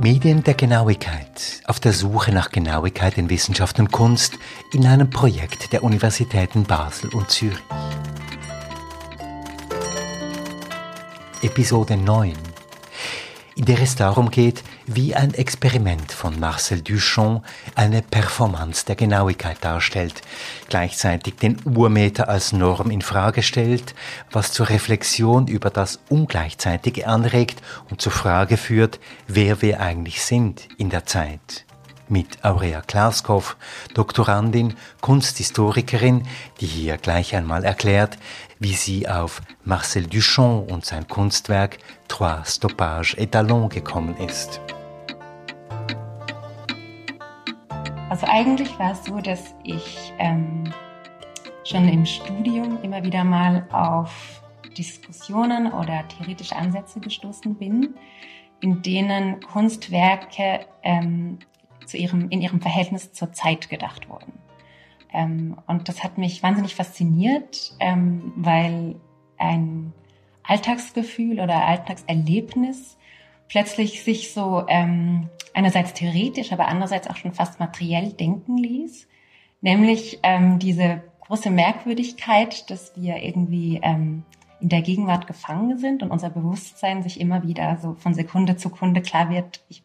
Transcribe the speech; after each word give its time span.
Medien 0.00 0.44
der 0.44 0.54
Genauigkeit. 0.54 1.60
Auf 1.64 1.80
der 1.80 1.92
Suche 1.92 2.30
nach 2.30 2.52
Genauigkeit 2.52 3.18
in 3.18 3.28
Wissenschaft 3.30 3.80
und 3.80 3.90
Kunst 3.90 4.38
in 4.72 4.86
einem 4.86 5.10
Projekt 5.10 5.72
der 5.72 5.82
Universitäten 5.82 6.62
Basel 6.62 7.10
und 7.10 7.28
Zürich. 7.30 7.58
Episode 11.42 11.96
9 11.96 12.34
in 13.58 13.64
der 13.64 13.82
es 13.82 13.96
darum 13.96 14.30
geht, 14.30 14.62
wie 14.86 15.16
ein 15.16 15.34
Experiment 15.34 16.12
von 16.12 16.38
Marcel 16.38 16.80
Duchamp 16.80 17.44
eine 17.74 18.02
Performance 18.02 18.86
der 18.86 18.94
Genauigkeit 18.94 19.56
darstellt, 19.62 20.22
gleichzeitig 20.68 21.36
den 21.36 21.56
Urmeter 21.64 22.28
als 22.28 22.52
Norm 22.52 22.90
in 22.90 23.02
Frage 23.02 23.42
stellt, 23.42 23.94
was 24.30 24.52
zur 24.52 24.68
Reflexion 24.68 25.48
über 25.48 25.70
das 25.70 25.98
Ungleichzeitige 26.08 27.06
anregt 27.08 27.60
und 27.90 28.00
zur 28.00 28.12
Frage 28.12 28.56
führt, 28.56 29.00
wer 29.26 29.62
wir 29.62 29.80
eigentlich 29.80 30.22
sind 30.22 30.68
in 30.78 30.90
der 30.90 31.06
Zeit 31.06 31.64
mit 32.10 32.44
Aurea 32.44 32.80
Klaskow, 32.80 33.56
Doktorandin, 33.94 34.74
Kunsthistorikerin, 35.00 36.22
die 36.60 36.66
hier 36.66 36.96
gleich 36.96 37.34
einmal 37.34 37.64
erklärt, 37.64 38.18
wie 38.58 38.74
sie 38.74 39.08
auf 39.08 39.42
Marcel 39.64 40.06
Duchamp 40.06 40.70
und 40.70 40.84
sein 40.84 41.06
Kunstwerk 41.06 41.78
Trois 42.08 42.42
Stoppages 42.44 43.14
Etalons 43.14 43.74
gekommen 43.74 44.16
ist. 44.16 44.60
Also 48.20 48.32
eigentlich 48.32 48.76
war 48.80 48.90
es 48.90 49.04
so, 49.04 49.20
dass 49.20 49.54
ich 49.62 50.12
ähm, 50.18 50.64
schon 51.62 51.88
im 51.88 52.04
Studium 52.04 52.82
immer 52.82 53.04
wieder 53.04 53.22
mal 53.22 53.64
auf 53.70 54.42
Diskussionen 54.76 55.72
oder 55.72 56.02
theoretische 56.08 56.56
Ansätze 56.56 56.98
gestoßen 56.98 57.54
bin, 57.54 57.94
in 58.58 58.82
denen 58.82 59.38
Kunstwerke 59.38 60.66
ähm, 60.82 61.38
zu 61.86 61.96
ihrem, 61.96 62.28
in 62.30 62.42
ihrem 62.42 62.60
Verhältnis 62.60 63.12
zur 63.12 63.32
Zeit 63.32 63.70
gedacht 63.70 64.08
wurden. 64.08 64.32
Ähm, 65.12 65.56
und 65.68 65.88
das 65.88 66.02
hat 66.02 66.18
mich 66.18 66.42
wahnsinnig 66.42 66.74
fasziniert, 66.74 67.72
ähm, 67.78 68.32
weil 68.34 68.96
ein 69.36 69.92
Alltagsgefühl 70.42 71.38
oder 71.38 71.64
Alltagserlebnis 71.64 72.97
plötzlich 73.48 74.02
sich 74.02 74.32
so 74.32 74.64
ähm, 74.68 75.28
einerseits 75.54 75.94
theoretisch, 75.94 76.52
aber 76.52 76.68
andererseits 76.68 77.08
auch 77.08 77.16
schon 77.16 77.32
fast 77.32 77.60
materiell 77.60 78.12
denken 78.12 78.56
ließ. 78.56 79.08
Nämlich 79.60 80.20
ähm, 80.22 80.58
diese 80.58 81.02
große 81.20 81.50
Merkwürdigkeit, 81.50 82.70
dass 82.70 82.92
wir 82.96 83.16
irgendwie 83.16 83.80
ähm, 83.82 84.24
in 84.60 84.68
der 84.68 84.82
Gegenwart 84.82 85.26
gefangen 85.26 85.78
sind 85.78 86.02
und 86.02 86.10
unser 86.10 86.30
Bewusstsein 86.30 87.02
sich 87.02 87.20
immer 87.20 87.42
wieder 87.42 87.78
so 87.78 87.94
von 87.94 88.14
Sekunde 88.14 88.56
zu 88.56 88.68
Sekunde 88.68 89.02
klar 89.02 89.30
wird, 89.30 89.60
ich 89.68 89.82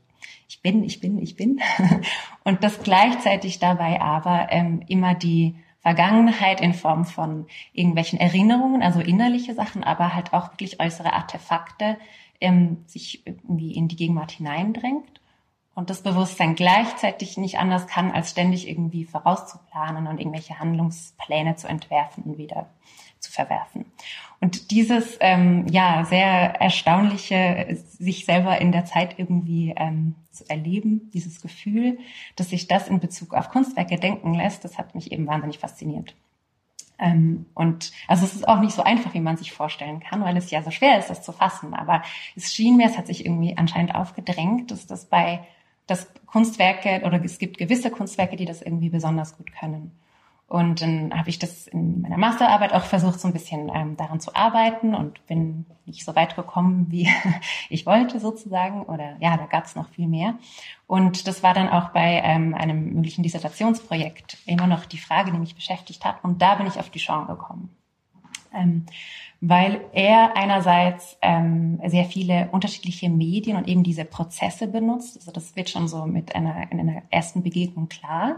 ich 0.53 0.61
bin, 0.61 0.83
ich 0.83 0.99
bin, 0.99 1.17
ich 1.17 1.35
bin. 1.35 1.59
Und 2.43 2.63
das 2.63 2.83
gleichzeitig 2.83 3.57
dabei 3.57 4.01
aber 4.01 4.47
ähm, 4.51 4.83
immer 4.87 5.15
die 5.15 5.55
Vergangenheit 5.81 6.61
in 6.61 6.73
Form 6.73 7.05
von 7.05 7.47
irgendwelchen 7.73 8.19
Erinnerungen, 8.19 8.83
also 8.83 8.99
innerliche 8.99 9.55
Sachen, 9.55 9.83
aber 9.83 10.13
halt 10.13 10.31
auch 10.31 10.51
wirklich 10.51 10.79
äußere 10.79 11.11
Artefakte 11.11 11.97
ähm, 12.43 12.83
sich 12.87 13.25
irgendwie 13.25 13.73
in 13.73 13.87
die 13.87 13.95
Gegenwart 13.95 14.31
hineindrängt 14.31 15.21
und 15.75 15.89
das 15.89 16.03
Bewusstsein 16.03 16.55
gleichzeitig 16.55 17.37
nicht 17.37 17.57
anders 17.57 17.87
kann, 17.87 18.11
als 18.11 18.31
ständig 18.31 18.67
irgendwie 18.69 19.05
vorauszuplanen 19.05 20.07
und 20.07 20.19
irgendwelche 20.19 20.59
Handlungspläne 20.59 21.55
zu 21.55 21.67
entwerfen 21.67 22.23
und 22.23 22.37
wieder 22.37 22.67
zu 23.19 23.31
verwerfen. 23.31 23.85
Und 24.39 24.71
dieses 24.71 25.17
ähm, 25.21 25.65
ja 25.71 26.03
sehr 26.05 26.61
erstaunliche, 26.61 27.77
sich 27.97 28.25
selber 28.25 28.59
in 28.59 28.71
der 28.71 28.85
Zeit 28.85 29.17
irgendwie 29.17 29.73
ähm, 29.75 30.15
zu 30.31 30.47
erleben, 30.49 31.09
dieses 31.13 31.41
Gefühl, 31.41 31.97
dass 32.35 32.49
sich 32.49 32.67
das 32.67 32.87
in 32.87 32.99
Bezug 32.99 33.33
auf 33.33 33.49
Kunstwerke 33.49 33.97
denken 33.97 34.33
lässt, 34.33 34.65
das 34.65 34.77
hat 34.77 34.95
mich 34.95 35.11
eben 35.11 35.27
wahnsinnig 35.27 35.59
fasziniert. 35.59 36.13
Ähm, 37.03 37.47
und 37.53 37.91
also 38.07 38.23
es 38.25 38.33
ist 38.33 38.47
auch 38.47 38.61
nicht 38.61 38.73
so 38.73 38.81
einfach, 38.81 39.13
wie 39.13 39.19
man 39.19 39.35
sich 39.35 39.51
vorstellen 39.51 39.99
kann, 39.99 40.23
weil 40.23 40.37
es 40.37 40.49
ja 40.51 40.63
so 40.63 40.71
schwer 40.71 40.97
ist, 40.97 41.09
das 41.09 41.21
zu 41.21 41.33
fassen. 41.33 41.73
Aber 41.73 42.01
es 42.35 42.53
schien 42.53 42.77
mir, 42.77 42.87
es 42.87 42.97
hat 42.97 43.07
sich 43.07 43.25
irgendwie 43.25 43.57
anscheinend 43.57 43.93
aufgedrängt, 43.93 44.71
dass 44.71 44.87
das 44.87 45.05
bei 45.05 45.45
dass 45.85 46.07
Kunstwerke 46.27 47.05
oder 47.05 47.21
es 47.25 47.39
gibt 47.39 47.57
gewisse 47.57 47.91
Kunstwerke, 47.91 48.37
die 48.37 48.45
das 48.45 48.61
irgendwie 48.61 48.87
besonders 48.87 49.35
gut 49.35 49.51
können. 49.51 49.91
Und 50.53 50.83
dann 50.83 51.11
habe 51.17 51.31
ich 51.31 51.39
das 51.39 51.65
in 51.65 52.01
meiner 52.01 52.19
Masterarbeit 52.19 52.73
auch 52.73 52.83
versucht, 52.83 53.19
so 53.19 53.27
ein 53.27 53.33
bisschen 53.33 53.71
ähm, 53.73 53.97
daran 53.97 54.19
zu 54.19 54.35
arbeiten 54.35 54.93
und 54.93 55.25
bin 55.25 55.65
nicht 55.87 56.05
so 56.05 56.15
weit 56.15 56.35
gekommen, 56.35 56.85
wie 56.91 57.09
ich 57.69 57.87
wollte 57.87 58.19
sozusagen. 58.19 58.83
Oder 58.83 59.17
ja, 59.19 59.35
da 59.35 59.47
gab 59.47 59.65
es 59.65 59.75
noch 59.75 59.89
viel 59.89 60.07
mehr. 60.07 60.35
Und 60.85 61.27
das 61.27 61.41
war 61.41 61.55
dann 61.55 61.69
auch 61.69 61.89
bei 61.89 62.21
ähm, 62.23 62.53
einem 62.53 62.93
möglichen 62.93 63.23
Dissertationsprojekt 63.23 64.37
immer 64.45 64.67
noch 64.67 64.85
die 64.85 64.99
Frage, 64.99 65.31
die 65.31 65.39
mich 65.39 65.55
beschäftigt 65.55 66.05
hat. 66.05 66.23
Und 66.23 66.43
da 66.43 66.53
bin 66.53 66.67
ich 66.67 66.77
auf 66.77 66.91
Duchamp 66.91 67.29
gekommen. 67.29 67.75
Ähm, 68.53 68.85
weil 69.41 69.81
er 69.91 70.37
einerseits 70.37 71.17
ähm, 71.23 71.81
sehr 71.87 72.05
viele 72.05 72.49
unterschiedliche 72.51 73.09
Medien 73.09 73.57
und 73.57 73.67
eben 73.67 73.81
diese 73.81 74.05
Prozesse 74.05 74.67
benutzt. 74.67 75.17
Also 75.17 75.31
das 75.31 75.55
wird 75.55 75.71
schon 75.71 75.87
so 75.87 76.05
mit 76.05 76.35
einer, 76.35 76.71
in 76.71 76.79
einer 76.79 77.01
ersten 77.09 77.41
Begegnung 77.41 77.89
klar, 77.89 78.37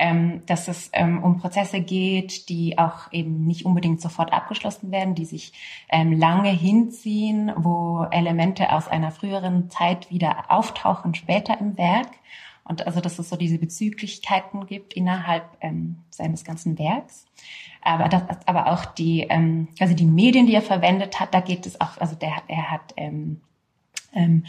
ähm, 0.00 0.42
dass 0.46 0.66
es 0.66 0.88
ähm, 0.94 1.22
um 1.22 1.38
Prozesse 1.38 1.82
geht, 1.82 2.48
die 2.48 2.78
auch 2.78 3.12
eben 3.12 3.46
nicht 3.46 3.66
unbedingt 3.66 4.00
sofort 4.00 4.32
abgeschlossen 4.32 4.90
werden, 4.90 5.14
die 5.14 5.26
sich 5.26 5.52
ähm, 5.90 6.12
lange 6.12 6.48
hinziehen, 6.48 7.52
wo 7.54 8.06
Elemente 8.10 8.72
aus 8.72 8.88
einer 8.88 9.10
früheren 9.10 9.70
Zeit 9.70 10.10
wieder 10.10 10.50
auftauchen 10.50 11.14
später 11.14 11.60
im 11.60 11.76
Werk. 11.76 12.08
Und 12.64 12.86
also, 12.86 13.00
dass 13.00 13.18
es 13.18 13.28
so 13.28 13.36
diese 13.36 13.58
Bezüglichkeiten 13.58 14.66
gibt 14.66 14.94
innerhalb 14.94 15.44
ähm, 15.60 15.98
seines 16.08 16.44
ganzen 16.44 16.78
Werks. 16.78 17.26
Aber, 17.82 18.08
das, 18.08 18.22
aber 18.46 18.72
auch 18.72 18.86
die, 18.86 19.26
ähm, 19.28 19.68
also 19.80 19.94
die 19.94 20.06
Medien, 20.06 20.46
die 20.46 20.54
er 20.54 20.62
verwendet 20.62 21.20
hat, 21.20 21.34
da 21.34 21.40
geht 21.40 21.66
es 21.66 21.80
auch, 21.80 21.98
also 21.98 22.16
der, 22.16 22.42
er 22.48 22.70
hat 22.70 22.94
ähm, 22.96 23.42
ähm, 24.14 24.44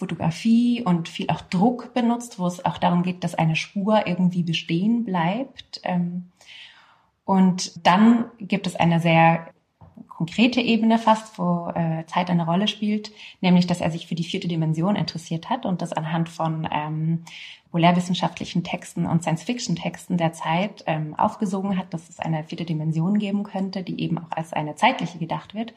Fotografie 0.00 0.82
und 0.82 1.08
viel 1.08 1.30
auch 1.30 1.42
Druck 1.42 1.94
benutzt, 1.94 2.38
wo 2.38 2.46
es 2.46 2.64
auch 2.64 2.78
darum 2.78 3.02
geht, 3.02 3.22
dass 3.22 3.34
eine 3.34 3.54
Spur 3.54 4.06
irgendwie 4.06 4.42
bestehen 4.42 5.04
bleibt. 5.04 5.80
Ähm, 5.84 6.30
und 7.24 7.86
dann 7.86 8.24
gibt 8.38 8.66
es 8.66 8.74
eine 8.74 8.98
sehr 8.98 9.46
konkrete 10.08 10.60
Ebene 10.60 10.98
fast, 10.98 11.38
wo 11.38 11.70
äh, 11.74 12.04
Zeit 12.06 12.28
eine 12.28 12.44
Rolle 12.44 12.66
spielt, 12.66 13.12
nämlich 13.40 13.66
dass 13.66 13.80
er 13.80 13.90
sich 13.90 14.06
für 14.06 14.14
die 14.14 14.24
vierte 14.24 14.48
Dimension 14.48 14.96
interessiert 14.96 15.48
hat 15.48 15.64
und 15.64 15.80
das 15.80 15.92
anhand 15.92 16.28
von 16.28 16.68
ähm, 16.72 17.24
Texten 18.64 19.06
und 19.06 19.22
Science-Fiction-Texten 19.22 20.16
der 20.16 20.32
Zeit 20.32 20.82
ähm, 20.86 21.14
aufgesogen 21.14 21.78
hat, 21.78 21.94
dass 21.94 22.08
es 22.08 22.18
eine 22.18 22.44
vierte 22.44 22.64
Dimension 22.64 23.18
geben 23.18 23.44
könnte, 23.44 23.82
die 23.82 24.00
eben 24.02 24.18
auch 24.18 24.30
als 24.30 24.52
eine 24.52 24.74
zeitliche 24.74 25.18
gedacht 25.18 25.54
wird. 25.54 25.72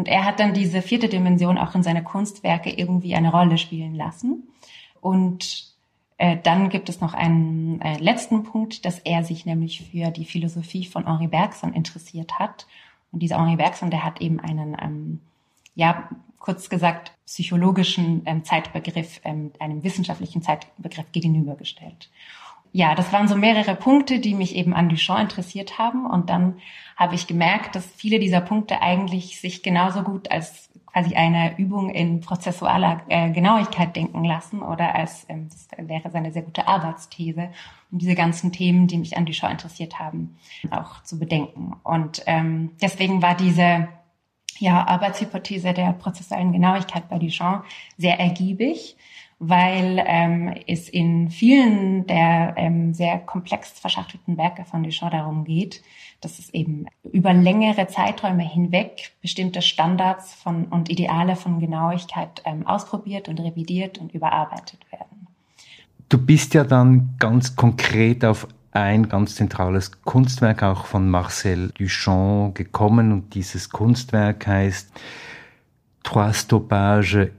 Und 0.00 0.08
er 0.08 0.24
hat 0.24 0.40
dann 0.40 0.54
diese 0.54 0.80
vierte 0.80 1.10
Dimension 1.10 1.58
auch 1.58 1.74
in 1.74 1.82
seine 1.82 2.02
Kunstwerke 2.02 2.70
irgendwie 2.70 3.14
eine 3.14 3.30
Rolle 3.30 3.58
spielen 3.58 3.94
lassen. 3.94 4.48
Und 5.02 5.74
äh, 6.16 6.38
dann 6.42 6.70
gibt 6.70 6.88
es 6.88 7.02
noch 7.02 7.12
einen 7.12 7.82
äh, 7.82 7.98
letzten 7.98 8.42
Punkt, 8.44 8.86
dass 8.86 8.98
er 9.00 9.24
sich 9.24 9.44
nämlich 9.44 9.82
für 9.90 10.10
die 10.10 10.24
Philosophie 10.24 10.86
von 10.86 11.06
Henri 11.06 11.26
Bergson 11.26 11.74
interessiert 11.74 12.38
hat 12.38 12.66
und 13.12 13.20
dieser 13.20 13.38
Henri 13.38 13.56
Bergson, 13.56 13.90
der 13.90 14.02
hat 14.02 14.22
eben 14.22 14.40
einen, 14.40 14.74
ähm, 14.80 15.20
ja, 15.74 16.08
kurz 16.38 16.70
gesagt, 16.70 17.12
psychologischen 17.26 18.22
ähm, 18.24 18.42
Zeitbegriff 18.42 19.20
ähm, 19.24 19.52
einem 19.58 19.84
wissenschaftlichen 19.84 20.40
Zeitbegriff 20.40 21.12
gegenübergestellt. 21.12 22.08
Ja, 22.72 22.94
das 22.94 23.12
waren 23.12 23.26
so 23.26 23.34
mehrere 23.34 23.74
Punkte, 23.74 24.20
die 24.20 24.34
mich 24.34 24.54
eben 24.54 24.74
an 24.74 24.88
Duchamp 24.88 25.20
interessiert 25.20 25.78
haben. 25.78 26.06
Und 26.06 26.30
dann 26.30 26.58
habe 26.96 27.16
ich 27.16 27.26
gemerkt, 27.26 27.74
dass 27.74 27.84
viele 27.86 28.20
dieser 28.20 28.40
Punkte 28.40 28.80
eigentlich 28.80 29.40
sich 29.40 29.62
genauso 29.62 30.02
gut 30.02 30.30
als 30.30 30.70
quasi 30.92 31.14
eine 31.14 31.58
Übung 31.58 31.90
in 31.90 32.20
prozessualer 32.20 33.02
äh, 33.08 33.30
Genauigkeit 33.30 33.94
denken 33.94 34.24
lassen 34.24 34.60
oder 34.62 34.94
als, 34.94 35.24
ähm, 35.28 35.48
das 35.48 35.68
wäre 35.88 36.10
seine 36.10 36.32
sehr 36.32 36.42
gute 36.42 36.66
Arbeitsthese, 36.66 37.50
um 37.90 37.98
diese 37.98 38.14
ganzen 38.14 38.52
Themen, 38.52 38.86
die 38.86 38.98
mich 38.98 39.16
an 39.16 39.30
Show 39.32 39.46
interessiert 39.46 39.98
haben, 39.98 40.36
auch 40.70 41.02
zu 41.02 41.18
bedenken. 41.18 41.74
Und 41.84 42.22
ähm, 42.26 42.72
deswegen 42.80 43.22
war 43.22 43.36
diese 43.36 43.88
ja, 44.58 44.86
Arbeitshypothese 44.86 45.72
der 45.72 45.92
prozessualen 45.92 46.52
Genauigkeit 46.52 47.08
bei 47.08 47.18
Duchamp 47.18 47.64
sehr 47.96 48.18
ergiebig 48.18 48.96
weil 49.42 50.04
ähm, 50.06 50.54
es 50.66 50.90
in 50.90 51.30
vielen 51.30 52.06
der 52.06 52.54
ähm, 52.58 52.92
sehr 52.92 53.18
komplex 53.18 53.70
verschachtelten 53.70 54.36
Werke 54.36 54.66
von 54.66 54.84
Duchamp 54.84 55.12
darum 55.12 55.44
geht, 55.44 55.82
dass 56.20 56.38
es 56.38 56.50
eben 56.50 56.84
über 57.10 57.32
längere 57.32 57.86
Zeiträume 57.86 58.46
hinweg 58.46 59.12
bestimmte 59.22 59.62
Standards 59.62 60.34
von 60.34 60.66
und 60.66 60.90
Ideale 60.90 61.36
von 61.36 61.58
Genauigkeit 61.58 62.42
ähm, 62.44 62.66
ausprobiert 62.66 63.30
und 63.30 63.40
revidiert 63.40 63.96
und 63.96 64.12
überarbeitet 64.12 64.80
werden. 64.92 65.26
Du 66.10 66.18
bist 66.18 66.52
ja 66.52 66.64
dann 66.64 67.14
ganz 67.18 67.56
konkret 67.56 68.26
auf 68.26 68.46
ein 68.72 69.08
ganz 69.08 69.36
zentrales 69.36 70.02
Kunstwerk 70.02 70.62
auch 70.62 70.84
von 70.84 71.08
Marcel 71.08 71.70
Duchamp 71.70 72.54
gekommen 72.54 73.10
und 73.10 73.34
dieses 73.34 73.70
Kunstwerk 73.70 74.46
heißt 74.46 74.92
Trois 76.02 76.34
Stoppages 76.34 77.30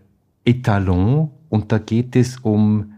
Etalons 0.46 1.30
Und 1.52 1.74
da 1.74 1.80
geht 1.80 2.16
es 2.16 2.38
um 2.38 2.94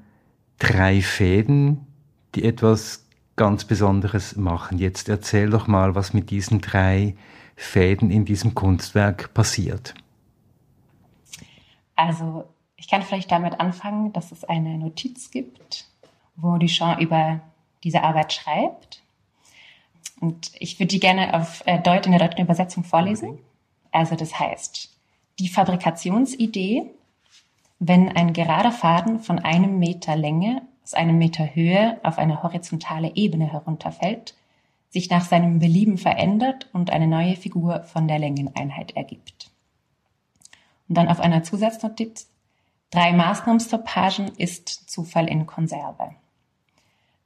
drei 0.59 1.01
Fäden, 1.01 1.87
die 2.35 2.43
etwas 2.43 3.07
ganz 3.35 3.65
Besonderes 3.65 4.35
machen. 4.35 4.77
Jetzt 4.77 5.09
erzähl 5.09 5.49
doch 5.49 5.65
mal, 5.65 5.95
was 5.95 6.13
mit 6.13 6.29
diesen 6.29 6.61
drei 6.61 7.15
Fäden 7.55 8.11
in 8.11 8.25
diesem 8.25 8.53
Kunstwerk 8.53 9.33
passiert. 9.33 9.95
Also 11.95 12.47
ich 12.75 12.87
kann 12.87 13.01
vielleicht 13.01 13.31
damit 13.31 13.59
anfangen, 13.59 14.13
dass 14.13 14.31
es 14.31 14.43
eine 14.43 14.77
Notiz 14.77 15.31
gibt, 15.31 15.85
wo 16.35 16.55
Duchamp 16.57 17.01
über 17.01 17.41
diese 17.83 18.03
Arbeit 18.03 18.33
schreibt. 18.33 19.01
Und 20.21 20.51
ich 20.59 20.79
würde 20.79 20.89
die 20.89 20.99
gerne 20.99 21.33
auf 21.33 21.63
äh, 21.65 21.81
Deut 21.81 22.05
in 22.05 22.11
der 22.11 22.21
deutschen 22.21 22.45
Übersetzung 22.45 22.83
vorlesen. 22.83 23.39
Also 23.91 24.15
das 24.15 24.39
heißt, 24.39 24.95
die 25.39 25.47
Fabrikationsidee, 25.47 26.91
wenn 27.79 28.09
ein 28.09 28.33
gerader 28.33 28.71
Faden 28.71 29.19
von 29.19 29.39
einem 29.39 29.79
Meter 29.79 30.15
Länge 30.15 30.61
aus 30.83 30.93
einem 30.93 31.17
Meter 31.17 31.55
Höhe 31.55 31.99
auf 32.03 32.17
eine 32.17 32.43
horizontale 32.43 33.15
Ebene 33.15 33.51
herunterfällt, 33.51 34.35
sich 34.89 35.09
nach 35.09 35.25
seinem 35.25 35.59
Belieben 35.59 35.97
verändert 35.97 36.69
und 36.71 36.91
eine 36.91 37.07
neue 37.07 37.35
Figur 37.35 37.83
von 37.83 38.07
der 38.07 38.19
Längeneinheit 38.19 38.95
ergibt. 38.95 39.49
Und 40.87 40.97
dann 40.97 41.07
auf 41.07 41.19
einer 41.19 41.43
Zusatznotiz, 41.43 42.29
drei 42.91 43.11
Maßnahmenstoppagen 43.13 44.33
ist 44.37 44.67
Zufall 44.89 45.27
in 45.27 45.47
Konserve. 45.47 46.11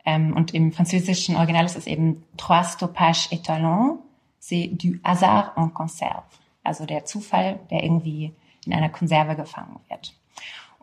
Ähm, 0.06 0.34
und 0.34 0.54
im 0.54 0.72
französischen 0.72 1.36
Original 1.36 1.66
ist 1.66 1.76
es 1.76 1.88
eben 1.88 2.24
trois 2.38 2.64
stoppages 2.64 3.30
étalons, 3.32 4.00
c'est 4.40 4.70
du 4.78 4.98
hasard 5.04 5.58
en 5.58 5.74
conserve. 5.74 6.24
Also 6.64 6.86
der 6.86 7.04
Zufall, 7.04 7.60
der 7.70 7.84
irgendwie 7.84 8.34
in 8.66 8.74
einer 8.74 8.90
Konserve 8.90 9.36
gefangen 9.36 9.80
wird. 9.90 10.17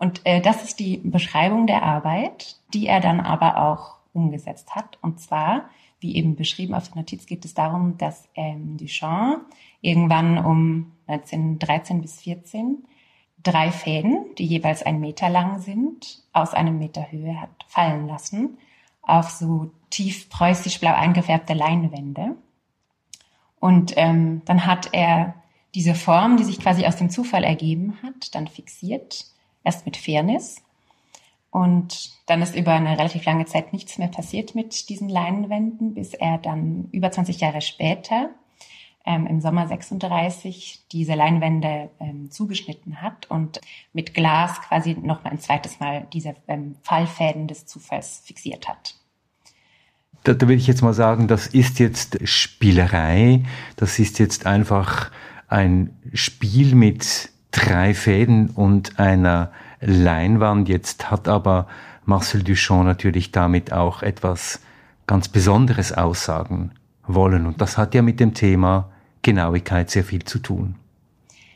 Und 0.05 0.21
äh, 0.25 0.43
das 0.43 0.63
ist 0.63 0.81
die 0.81 0.99
Beschreibung 0.99 1.67
der 1.67 1.83
Arbeit, 1.83 2.57
die 2.75 2.87
er 2.87 3.01
dann 3.01 3.21
aber 3.21 3.57
auch 3.57 3.97
umgesetzt 4.13 4.75
hat. 4.75 4.99
Und 5.01 5.19
zwar, 5.19 5.71
wie 5.99 6.15
eben 6.17 6.37
beschrieben 6.37 6.75
auf 6.75 6.89
der 6.89 6.99
Notiz, 6.99 7.25
geht 7.25 7.47
es 7.47 7.55
darum, 7.55 7.97
dass 7.97 8.29
ähm, 8.35 8.77
Duchamp 8.77 9.47
irgendwann 9.81 10.37
um 10.37 10.93
1913 11.07 12.03
bis 12.03 12.21
14 12.21 12.85
drei 13.43 13.71
Fäden, 13.71 14.27
die 14.37 14.45
jeweils 14.45 14.83
einen 14.83 15.01
Meter 15.01 15.31
lang 15.31 15.61
sind, 15.61 16.23
aus 16.35 16.53
einem 16.53 16.79
Meter 16.79 17.11
Höhe 17.11 17.41
hat 17.41 17.65
fallen 17.69 18.07
lassen 18.07 18.59
auf 19.01 19.31
so 19.31 19.71
tief 19.89 20.29
preußisch-blau 20.29 20.93
eingefärbte 20.93 21.55
Leinwände. 21.55 22.37
Und 23.59 23.95
ähm, 23.97 24.43
dann 24.45 24.67
hat 24.67 24.91
er 24.93 25.35
diese 25.75 25.95
Form, 25.95 26.37
die 26.37 26.45
sich 26.45 26.61
quasi 26.61 26.85
aus 26.85 26.97
dem 26.97 27.09
Zufall 27.09 27.43
ergeben 27.43 27.97
hat, 28.03 28.35
dann 28.35 28.49
fixiert, 28.49 29.33
erst 29.65 29.87
mit 29.87 29.97
Fairness. 29.97 30.63
Und 31.51 32.11
dann 32.27 32.43
ist 32.43 32.57
über 32.57 32.73
eine 32.73 32.99
relativ 32.99 33.25
lange 33.25 33.47
Zeit 33.47 33.73
nichts 33.73 33.99
mehr 33.99 34.09
passiert 34.09 34.55
mit 34.55 34.89
diesen 34.89 35.09
Leinwänden, 35.09 35.95
bis 35.95 36.13
er 36.15 36.39
dann 36.39 36.89
über 36.91 37.11
20 37.11 37.41
Jahre 37.41 37.61
später 37.61 38.31
ähm, 39.07 39.27
im 39.27 39.41
Sommer 39.41 39.69
36 39.69 40.87
diese 40.91 41.15
Leinwände 41.15 41.91
ähm, 42.01 42.31
zugeschnitten 42.31 43.03
hat 43.03 43.31
und 43.31 43.61
mit 43.93 44.15
Glas 44.15 44.61
quasi 44.63 44.97
noch 45.01 45.25
ein 45.25 45.39
zweites 45.39 45.79
Mal 45.79 46.07
diese 46.13 46.35
ähm, 46.49 46.77
Fallfäden 46.83 47.47
des 47.47 47.67
Zufalls 47.67 48.23
fixiert 48.25 48.69
hat. 48.69 48.97
Da, 50.25 50.33
da 50.33 50.49
will 50.49 50.57
ich 50.57 50.67
jetzt 50.67 50.83
mal 50.83 50.95
sagen, 50.95 51.29
das 51.29 51.47
ist 51.47 51.79
jetzt 51.79 52.27
Spielerei, 52.27 53.43
das 53.77 53.99
ist 53.99 54.19
jetzt 54.19 54.47
einfach 54.47 55.11
ein 55.49 55.97
Spiel 56.15 56.75
mit 56.75 57.31
drei 57.55 57.95
Fäden 57.95 58.51
und 58.51 58.99
einer 58.99 59.53
Leinwand. 59.81 60.69
Jetzt 60.69 61.11
hat 61.11 61.29
aber 61.29 61.67
Marcel 62.05 62.43
Duchamp 62.43 62.85
natürlich 62.85 63.31
damit 63.31 63.73
auch 63.73 64.03
etwas 64.03 64.61
ganz 65.07 65.29
Besonderes 65.29 65.93
aussagen 65.93 66.73
wollen. 67.07 67.47
Und 67.47 67.61
das 67.61 67.79
hat 67.79 67.95
ja 67.95 68.03
mit 68.03 68.19
dem 68.21 68.35
Thema 68.35 68.91
Genauigkeit 69.23 69.91
sehr 69.91 70.05
viel 70.05 70.25
zu 70.25 70.39
tun. 70.39 70.75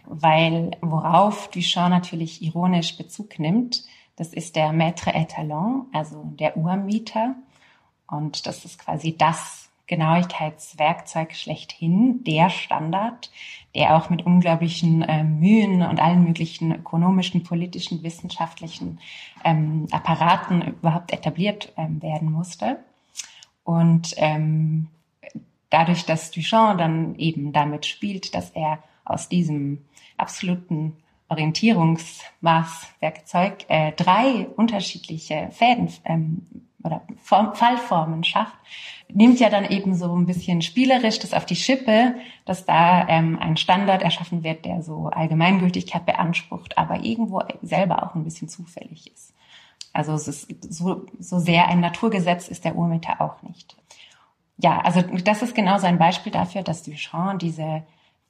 Weil 0.07 0.71
worauf 0.81 1.51
Duchamp 1.51 1.91
natürlich 1.91 2.43
ironisch 2.43 2.97
Bezug 2.97 3.39
nimmt, 3.39 3.85
das 4.17 4.33
ist 4.33 4.57
der 4.57 4.73
Maître 4.73 5.15
Étalon, 5.15 5.87
also 5.93 6.33
der 6.39 6.57
Urmieter. 6.57 7.35
Und 8.07 8.47
das 8.47 8.65
ist 8.65 8.79
quasi 8.79 9.17
das 9.17 9.68
Genauigkeitswerkzeug 9.89 11.35
schlechthin, 11.35 12.23
der 12.23 12.51
Standard, 12.51 13.31
der 13.75 13.97
auch 13.97 14.11
mit 14.11 14.25
unglaublichen 14.25 15.03
äh, 15.03 15.25
Mühen 15.25 15.83
und 15.83 15.99
allen 15.99 16.25
möglichen 16.25 16.73
ökonomischen, 16.73 17.43
politischen, 17.43 18.03
wissenschaftlichen 18.03 19.01
ähm, 19.45 19.87
Apparaten 19.91 20.63
überhaupt 20.63 21.13
etabliert 21.13 21.73
ähm, 21.77 22.01
werden 22.03 22.31
musste. 22.31 22.79
Und 23.65 24.15
ähm, 24.19 24.89
dadurch, 25.71 26.05
dass 26.05 26.31
Duchamp 26.31 26.79
dann 26.79 27.17
eben 27.17 27.53
damit 27.53 27.87
spielt, 27.87 28.35
dass 28.35 28.51
er 28.51 28.83
aus 29.05 29.29
diesem 29.29 29.85
absoluten 30.19 30.99
Orientierungsmaßwerkzeug 31.31 33.65
äh, 33.69 33.93
drei 33.93 34.47
unterschiedliche 34.57 35.49
Fäden 35.51 35.91
ähm, 36.05 36.68
oder 36.83 37.03
Form, 37.21 37.55
Fallformen 37.55 38.25
schafft, 38.25 38.55
nimmt 39.09 39.41
ja 39.41 39.51
dann 39.51 39.65
eben 39.65 39.95
so 39.95 40.15
ein 40.15 40.27
bisschen 40.27 40.63
spielerisch 40.63 41.19
das 41.19 41.35
auf 41.35 41.47
die 41.47 41.57
Schippe, 41.57 42.15
dass 42.45 42.67
da 42.67 43.09
ähm, 43.09 43.39
ein 43.41 43.57
Standard 43.57 44.03
erschaffen 44.03 44.45
wird, 44.45 44.65
der 44.65 44.83
so 44.83 45.07
Allgemeingültigkeit 45.07 46.07
beansprucht, 46.07 46.79
aber 46.79 47.05
irgendwo 47.05 47.43
selber 47.63 48.03
auch 48.05 48.15
ein 48.15 48.25
bisschen 48.25 48.49
zufällig 48.49 49.13
ist. 49.13 49.35
Also 49.93 50.13
es 50.13 50.29
ist 50.29 50.73
so, 50.73 51.07
so 51.19 51.39
sehr 51.39 51.69
ein 51.69 51.81
Naturgesetz 51.81 52.49
ist 52.49 52.65
der 52.65 52.77
Urmeter 52.77 53.21
auch 53.21 53.43
nicht 53.43 53.77
ja, 54.59 54.81
also 54.81 55.03
das 55.03 55.43
ist 55.43 55.55
genau 55.55 55.79
so 55.79 55.87
ein 55.87 55.99
Beispiel 55.99 56.33
dafür, 56.33 56.63
dass 56.63 56.83
Duchamp 56.83 57.39
diese 57.39 57.85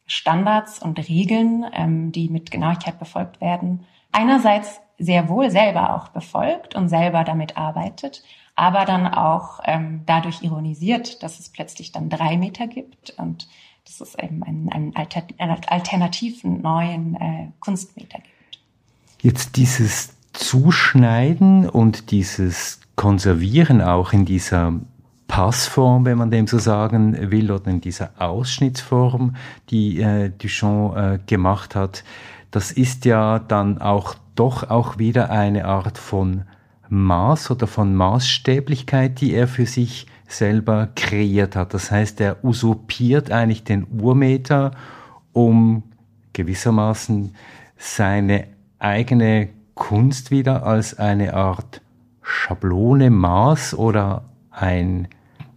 Standards 0.07 0.81
und 0.81 0.99
Regeln, 1.09 1.65
ähm, 1.73 2.13
die 2.13 2.29
mit 2.29 2.51
Genauigkeit 2.51 2.99
befolgt 2.99 3.41
werden, 3.41 3.87
einerseits 4.13 4.81
sehr 4.99 5.29
wohl 5.29 5.51
selber 5.51 5.95
auch 5.95 6.09
befolgt 6.09 6.75
und 6.75 6.89
selber 6.89 7.25
damit 7.25 7.57
arbeitet, 7.57 8.23
aber 8.57 8.85
dann 8.85 9.07
auch 9.07 9.61
ähm, 9.65 10.03
dadurch 10.07 10.43
ironisiert, 10.43 11.23
dass 11.23 11.39
es 11.39 11.49
plötzlich 11.49 11.93
dann 11.93 12.09
drei 12.09 12.37
Meter 12.37 12.67
gibt 12.67 13.11
und 13.19 13.49
dass 13.85 14.01
es 14.01 14.15
eben 14.17 14.43
einen, 14.43 14.69
einen, 14.71 14.97
Alter, 14.97 15.23
einen 15.39 15.57
alternativen 15.69 16.61
neuen 16.61 17.15
äh, 17.15 17.49
Kunstmeter 17.61 18.19
gibt. 18.19 18.59
Jetzt 19.23 19.57
dieses 19.57 20.15
Zuschneiden 20.33 21.69
und 21.69 22.11
dieses 22.11 22.81
Konservieren 22.97 23.81
auch 23.81 24.13
in 24.13 24.25
dieser 24.25 24.75
Passform, 25.29 26.05
wenn 26.05 26.19
man 26.19 26.31
dem 26.31 26.47
so 26.47 26.59
sagen 26.59 27.31
will, 27.31 27.53
oder 27.53 27.71
in 27.71 27.81
dieser 27.81 28.11
Ausschnittsform, 28.19 29.37
die 29.71 30.01
äh, 30.01 30.31
Duchamp 30.31 30.97
äh, 30.97 31.19
gemacht 31.27 31.77
hat, 31.77 32.03
das 32.51 32.73
ist 32.73 33.05
ja 33.05 33.39
dann 33.39 33.81
auch 33.81 34.15
doch 34.39 34.71
auch 34.71 34.99
wieder 34.99 35.31
eine 35.31 35.65
Art 35.65 35.99
von 35.99 36.45
Maß 36.89 37.51
oder 37.51 37.67
von 37.67 37.95
Maßstäblichkeit, 37.95 39.21
die 39.21 39.35
er 39.35 39.49
für 39.49 39.67
sich 39.67 40.07
selber 40.27 40.89
kreiert 40.95 41.57
hat. 41.57 41.75
Das 41.75 41.91
heißt, 41.91 42.21
er 42.21 42.45
usurpiert 42.45 43.31
eigentlich 43.31 43.65
den 43.65 43.87
Urmeter, 44.01 44.73
um 45.33 45.83
gewissermaßen 46.33 47.35
seine 47.77 48.47
eigene 48.79 49.49
Kunst 49.75 50.31
wieder 50.31 50.65
als 50.65 50.99
eine 50.99 51.35
Art 51.35 51.81
Schablone, 52.23 53.11
Maß 53.11 53.75
oder 53.75 54.25
ein 54.51 55.09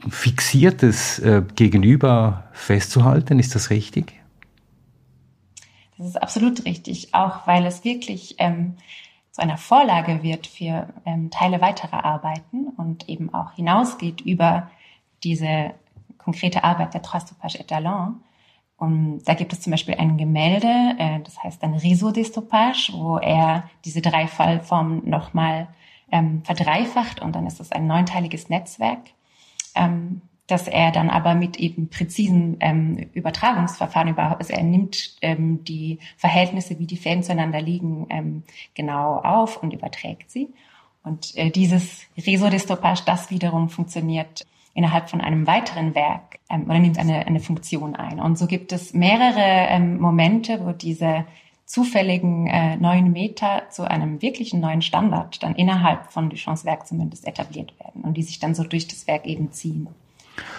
fixiertes 0.09 1.19
äh, 1.19 1.43
Gegenüber 1.55 2.45
festzuhalten. 2.53 3.39
Ist 3.39 3.55
das 3.55 3.69
richtig? 3.69 4.20
Das 6.01 6.09
ist 6.09 6.21
absolut 6.23 6.65
richtig, 6.65 7.13
auch 7.13 7.45
weil 7.45 7.63
es 7.67 7.83
wirklich 7.83 8.33
ähm, 8.39 8.75
zu 9.29 9.39
einer 9.39 9.57
Vorlage 9.57 10.23
wird 10.23 10.47
für 10.47 10.87
ähm, 11.05 11.29
Teile 11.29 11.61
weiterer 11.61 12.03
Arbeiten 12.03 12.69
und 12.75 13.07
eben 13.07 13.31
auch 13.31 13.51
hinausgeht 13.51 14.21
über 14.21 14.71
diese 15.23 15.75
konkrete 16.17 16.63
Arbeit 16.63 16.95
der 16.95 17.03
Trois 17.03 17.19
Stoppage 17.19 17.59
Etalon. 17.59 18.23
Und 18.77 19.23
da 19.25 19.35
gibt 19.35 19.53
es 19.53 19.61
zum 19.61 19.69
Beispiel 19.69 19.93
ein 19.93 20.17
Gemälde, 20.17 20.95
äh, 20.97 21.19
das 21.19 21.43
heißt 21.43 21.61
ein 21.61 21.75
Réseau 21.75 22.11
des 22.11 22.29
Stoppage, 22.29 22.93
wo 22.95 23.19
er 23.19 23.69
diese 23.85 24.01
drei 24.01 24.25
Fallformen 24.25 25.07
nochmal 25.07 25.67
ähm, 26.11 26.41
verdreifacht 26.43 27.21
und 27.21 27.35
dann 27.35 27.45
ist 27.45 27.59
es 27.59 27.71
ein 27.71 27.85
neunteiliges 27.85 28.49
Netzwerk 28.49 29.01
ähm, 29.75 30.23
dass 30.51 30.67
er 30.67 30.91
dann 30.91 31.09
aber 31.09 31.33
mit 31.33 31.57
eben 31.57 31.89
präzisen 31.89 32.57
ähm, 32.59 33.09
Übertragungsverfahren 33.13 34.09
überhaupt, 34.09 34.41
also 34.41 34.53
er 34.53 34.63
nimmt 34.63 35.15
ähm, 35.21 35.63
die 35.63 35.99
Verhältnisse, 36.17 36.77
wie 36.77 36.85
die 36.85 36.97
Fäden 36.97 37.23
zueinander 37.23 37.61
liegen, 37.61 38.07
ähm, 38.09 38.43
genau 38.73 39.15
auf 39.15 39.61
und 39.63 39.73
überträgt 39.73 40.29
sie. 40.29 40.49
Und 41.03 41.35
äh, 41.35 41.49
dieses 41.49 42.01
Resodestopage, 42.17 43.03
das 43.05 43.31
wiederum 43.31 43.69
funktioniert 43.69 44.45
innerhalb 44.73 45.09
von 45.09 45.21
einem 45.21 45.47
weiteren 45.47 45.95
Werk 45.95 46.39
ähm, 46.49 46.65
oder 46.65 46.79
nimmt 46.79 46.99
eine, 46.99 47.25
eine 47.25 47.39
Funktion 47.39 47.95
ein. 47.95 48.19
Und 48.19 48.37
so 48.37 48.47
gibt 48.47 48.71
es 48.71 48.93
mehrere 48.93 49.67
ähm, 49.69 49.99
Momente, 49.99 50.63
wo 50.65 50.71
diese 50.71 51.25
zufälligen 51.65 52.47
äh, 52.47 52.75
neuen 52.75 53.13
Meter 53.13 53.63
zu 53.69 53.89
einem 53.89 54.21
wirklichen 54.21 54.59
neuen 54.59 54.81
Standard 54.81 55.41
dann 55.41 55.55
innerhalb 55.55 56.11
von 56.11 56.29
Duchamps 56.29 56.65
Werk 56.65 56.85
zumindest 56.85 57.25
etabliert 57.25 57.73
werden 57.79 58.01
und 58.01 58.15
die 58.15 58.23
sich 58.23 58.39
dann 58.39 58.53
so 58.53 58.63
durch 58.63 58.87
das 58.89 59.07
Werk 59.07 59.25
eben 59.25 59.51
ziehen. 59.53 59.87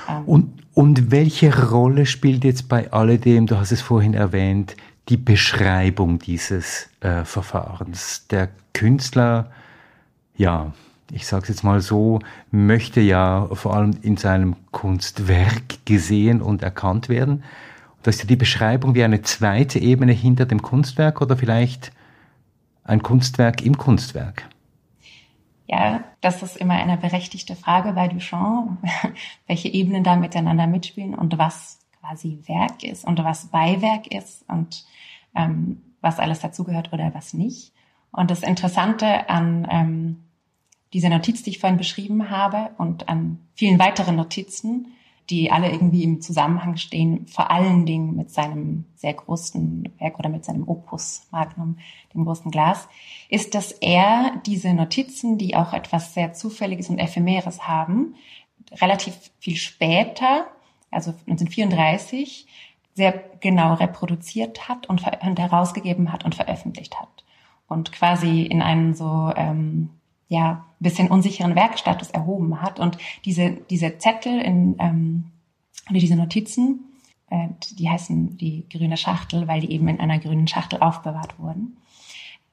Ähm. 0.09 0.25
Und, 0.25 0.63
und 0.75 1.11
welche 1.11 1.69
Rolle 1.71 2.07
spielt 2.07 2.45
jetzt 2.45 2.69
bei 2.69 2.91
alledem, 2.93 3.47
du 3.47 3.59
hast 3.59 3.73
es 3.73 3.81
vorhin 3.81 4.15
erwähnt, 4.15 4.77
die 5.09 5.17
Beschreibung 5.17 6.19
dieses 6.19 6.89
äh, 7.01 7.25
Verfahrens? 7.25 8.27
Der 8.31 8.49
Künstler, 8.73 9.51
ja, 10.37 10.73
ich 11.11 11.27
sage 11.27 11.43
es 11.43 11.49
jetzt 11.51 11.65
mal 11.65 11.81
so, 11.81 12.21
möchte 12.51 13.01
ja 13.01 13.49
vor 13.53 13.77
allem 13.77 13.97
in 14.03 14.17
seinem 14.17 14.57
Kunstwerk 14.71 15.85
gesehen 15.85 16.41
und 16.41 16.63
erkannt 16.63 17.09
werden. 17.09 17.45
Das 18.03 18.17
ist 18.17 18.23
ja 18.23 18.29
die 18.29 18.37
Beschreibung 18.37 18.95
wie 18.95 19.05
eine 19.05 19.23
zweite 19.23 19.79
Ebene 19.79 20.13
hinter 20.13 20.47
dem 20.47 20.63
Kunstwerk 20.63 21.21
oder 21.21 21.37
vielleicht 21.37 21.93
ein 22.85 23.03
Kunstwerk 23.03 23.63
im 23.63 23.77
Kunstwerk. 23.77 24.45
Ja, 25.73 26.05
das 26.21 26.43
ist 26.43 26.59
immer 26.59 26.75
eine 26.75 26.99
berechtigte 26.99 27.57
Frage 27.57 27.95
bei 27.95 28.07
Duchamp, 28.07 28.79
welche 29.47 29.69
Ebenen 29.69 30.05
da 30.05 30.17
miteinander 30.17 30.67
mitspielen 30.67 31.15
und 31.15 31.39
was 31.39 31.79
quasi 31.99 32.41
Werk 32.47 32.85
ist 32.85 33.07
und 33.07 33.19
was 33.25 33.47
Beiwerk 33.47 34.07
ist 34.07 34.47
und 34.51 34.85
ähm, 35.35 35.81
was 36.03 36.19
alles 36.19 36.41
dazugehört 36.41 36.93
oder 36.93 37.15
was 37.15 37.33
nicht. 37.33 37.73
Und 38.11 38.31
das 38.31 38.43
Interessante 38.43 39.31
an 39.31 39.67
ähm, 39.71 40.25
dieser 40.93 41.09
Notiz, 41.09 41.43
die 41.43 41.49
ich 41.51 41.59
vorhin 41.59 41.79
beschrieben 41.79 42.29
habe 42.29 42.73
und 42.77 43.09
an 43.09 43.39
vielen 43.55 43.79
weiteren 43.79 44.17
Notizen 44.17 44.89
die 45.33 45.51
alle 45.51 45.71
irgendwie 45.71 46.05
im 46.05 46.21
Zusammenhang 46.21 46.77
stehen, 46.77 47.27
vor 47.27 47.51
allen 47.51 47.87
Dingen 47.87 48.15
mit 48.15 48.31
seinem 48.31 48.85
sehr 48.97 49.15
großen 49.15 49.91
Werk 49.99 50.19
oder 50.19 50.29
mit 50.29 50.45
seinem 50.45 50.69
Opus 50.69 51.27
Magnum, 51.31 51.79
dem 52.15 52.27
großen 52.27 52.51
Glas, 52.51 52.87
ist, 53.31 53.55
dass 53.55 53.73
er 53.73 54.43
diese 54.45 54.75
Notizen, 54.75 55.39
die 55.39 55.57
auch 55.57 55.73
etwas 55.73 56.13
sehr 56.13 56.35
Zufälliges 56.35 56.91
und 56.91 56.99
Ephemeres 56.99 57.67
haben, 57.67 58.15
relativ 58.79 59.15
viel 59.39 59.57
später, 59.57 60.49
also 60.91 61.13
1934, 61.27 62.47
sehr 62.93 63.25
genau 63.41 63.73
reproduziert 63.73 64.69
hat 64.69 64.87
und, 64.91 65.03
herausgegeben 65.07 66.13
hat 66.13 66.27
und 66.27 66.35
veröffentlicht 66.35 67.01
hat. 67.01 67.25
Und 67.69 67.91
quasi 67.91 68.43
in 68.43 68.61
einen 68.61 68.95
so 68.95 69.33
ähm, 69.35 69.89
ja, 70.33 70.65
bisschen 70.81 71.09
unsicheren 71.09 71.55
Werkstatus 71.55 72.11
erhoben 72.11 72.63
hat. 72.63 72.81
Und 72.81 72.97
diese, 73.27 73.51
diese 73.69 73.99
Zettel 73.99 74.41
in, 74.41 74.77
ähm, 74.79 75.25
oder 75.91 75.99
diese 75.99 76.17
Notizen, 76.17 76.81
äh, 77.29 77.49
die 77.73 77.91
heißen 77.91 78.39
die 78.39 78.67
grüne 78.71 78.97
Schachtel, 78.97 79.47
weil 79.47 79.61
die 79.61 79.71
eben 79.71 79.89
in 79.89 80.01
einer 80.01 80.19
grünen 80.19 80.49
Schachtel 80.49 80.81
aufbewahrt 80.81 81.39
wurden. 81.39 81.77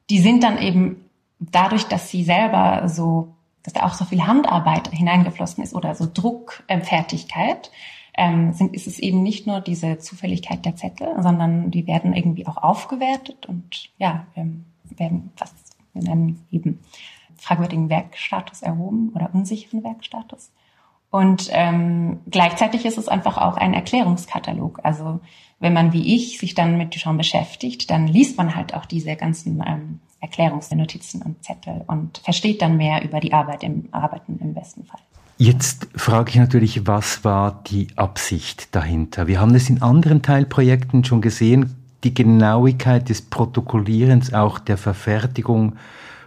Die 0.10 0.20
sind 0.20 0.44
dann 0.44 0.62
eben 0.62 1.06
dadurch, 1.40 1.86
dass 1.86 2.10
sie 2.10 2.26
selber 2.26 2.90
so, 2.90 3.34
dass 3.64 3.74
da 3.74 3.86
auch 3.86 3.94
so 3.94 4.04
viel 4.04 4.28
Handarbeit 4.28 4.90
hineingeflossen 4.90 5.64
ist 5.64 5.74
oder 5.74 5.96
so 5.96 6.06
Druckfertigkeit, 6.14 7.72
ähm, 8.16 8.52
sind, 8.52 8.74
ist 8.74 8.88
es 8.88 9.00
eben 9.00 9.24
nicht 9.24 9.48
nur 9.48 9.62
diese 9.62 10.00
Zufälligkeit 10.00 10.66
der 10.66 10.76
Zettel, 10.76 11.08
sondern 11.20 11.72
die 11.72 11.88
werden 11.88 12.14
irgendwie 12.14 12.46
auch 12.46 12.58
aufgewertet 12.58 13.46
und 13.46 13.90
ja, 13.98 14.28
ähm, 14.36 14.66
werden 14.84 15.32
was 15.38 15.54
wir 15.94 16.04
nennen 16.04 16.46
eben 16.52 16.80
fragwürdigen 17.40 17.90
Werkstatus 17.90 18.62
erhoben 18.62 19.12
oder 19.16 19.30
unsicheren 19.34 19.84
Werkstatus. 19.84 20.52
Und 21.12 21.50
ähm, 21.52 22.20
gleichzeitig 22.30 22.86
ist 22.86 22.98
es 22.98 23.08
einfach 23.08 23.38
auch 23.38 23.58
ein 23.58 23.74
Erklärungskatalog. 23.74 24.80
Also 24.84 25.20
wenn 25.60 25.74
man 25.74 25.92
wie 25.92 26.16
ich 26.16 26.38
sich 26.38 26.54
dann 26.54 26.78
mit 26.78 26.96
Duchamp 26.96 27.18
beschäftigt, 27.18 27.90
dann 27.90 28.08
liest 28.08 28.38
man 28.38 28.56
halt 28.56 28.74
auch 28.74 28.86
diese 28.86 29.16
ganzen 29.16 29.64
ähm, 29.66 30.00
Erklärungsnotizen 30.22 31.22
und 31.22 31.44
Zettel 31.44 31.84
und 31.88 32.20
versteht 32.20 32.62
dann 32.62 32.78
mehr 32.78 33.04
über 33.04 33.20
die 33.20 33.34
Arbeit 33.34 33.64
im 33.64 33.88
Arbeiten 33.92 34.38
im 34.42 34.54
besten 34.54 34.86
Fall. 34.86 35.00
Jetzt 35.38 35.88
frage 35.96 36.32
ich 36.32 36.36
natürlich, 36.36 36.86
was 36.86 37.24
war 37.24 37.64
die 37.68 37.88
Absicht 37.96 38.76
dahinter? 38.76 39.28
Wir 39.28 39.40
haben 39.40 39.56
es 39.56 39.70
in 39.70 39.82
anderen 39.82 40.22
Teilprojekten 40.22 41.06
schon 41.06 41.22
gesehen, 41.22 41.76
die 42.04 42.14
Genauigkeit 42.14 43.08
des 43.08 43.22
Protokollierens, 43.22 44.34
auch 44.34 44.60
der 44.60 44.78
Verfertigung 44.78 45.78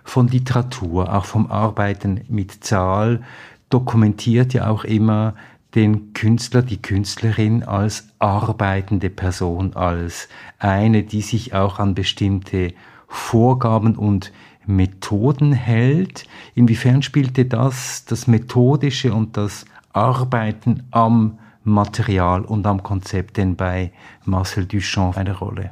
von 0.05 0.29
Literatur, 0.29 1.15
auch 1.15 1.25
vom 1.25 1.51
Arbeiten 1.51 2.23
mit 2.29 2.65
Zahl, 2.65 3.23
dokumentiert 3.71 4.53
ja 4.55 4.69
auch 4.69 4.85
immer 4.85 5.35
den 5.75 6.13
Künstler, 6.13 6.63
die 6.63 6.83
Künstlerin 6.83 7.63
als 7.63 8.09
arbeitende 8.19 9.09
Person, 9.09 9.75
als 9.75 10.29
eine, 10.59 11.03
die 11.03 11.23
sich 11.23 11.55
auch 11.55 11.79
an 11.79 11.95
bestimmte 11.95 12.75
Vorgaben 13.09 13.97
und 13.97 14.33
Methoden 14.67 15.53
hält. 15.53 16.27
Inwiefern 16.55 17.03
spielte 17.03 17.47
das, 17.47 18.05
das 18.05 18.27
Methodische 18.27 19.13
und 19.15 19.37
das 19.37 19.65
Arbeiten 19.93 20.85
am 20.91 21.39
Material 21.65 22.43
und 22.45 22.67
am 22.67 22.83
Konzept 22.83 23.37
denn 23.37 23.57
bei 23.57 23.93
Marcel 24.25 24.67
Duchamp 24.67 25.17
eine 25.17 25.37
Rolle? 25.37 25.71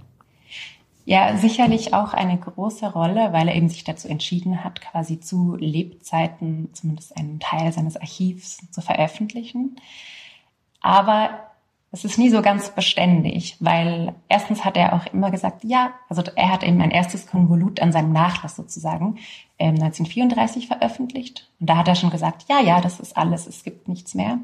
Ja, 1.11 1.37
sicherlich 1.37 1.93
auch 1.93 2.15
eine 2.15 2.39
große 2.39 2.93
Rolle, 2.93 3.33
weil 3.33 3.49
er 3.49 3.57
eben 3.57 3.69
sich 3.69 3.83
dazu 3.83 4.07
entschieden 4.07 4.63
hat, 4.63 4.81
quasi 4.81 5.19
zu 5.19 5.57
Lebzeiten 5.57 6.73
zumindest 6.73 7.17
einen 7.17 7.41
Teil 7.41 7.73
seines 7.73 7.97
Archivs 7.97 8.71
zu 8.71 8.81
veröffentlichen. 8.81 9.75
Aber 10.81 11.31
es 11.91 12.05
ist 12.05 12.17
nie 12.17 12.31
so 12.31 12.43
ganz 12.43 12.71
beständig, 12.71 13.57
weil 13.59 14.15
erstens 14.29 14.65
hat 14.65 14.77
er 14.77 14.93
auch 14.93 15.13
immer 15.13 15.33
gesagt, 15.33 15.65
ja, 15.65 15.95
also 16.09 16.23
er 16.37 16.49
hat 16.49 16.63
eben 16.63 16.81
ein 16.81 16.93
erstes 16.93 17.27
Konvolut 17.27 17.81
an 17.83 17.91
seinem 17.91 18.13
Nachlass 18.13 18.55
sozusagen 18.55 19.19
ähm, 19.59 19.83
1934 19.83 20.69
veröffentlicht. 20.69 21.51
Und 21.59 21.69
da 21.69 21.79
hat 21.79 21.89
er 21.89 21.97
schon 21.97 22.11
gesagt, 22.11 22.45
ja, 22.49 22.61
ja, 22.61 22.81
das 22.81 23.01
ist 23.01 23.17
alles, 23.17 23.49
es 23.49 23.65
gibt 23.65 23.89
nichts 23.89 24.15
mehr. 24.15 24.39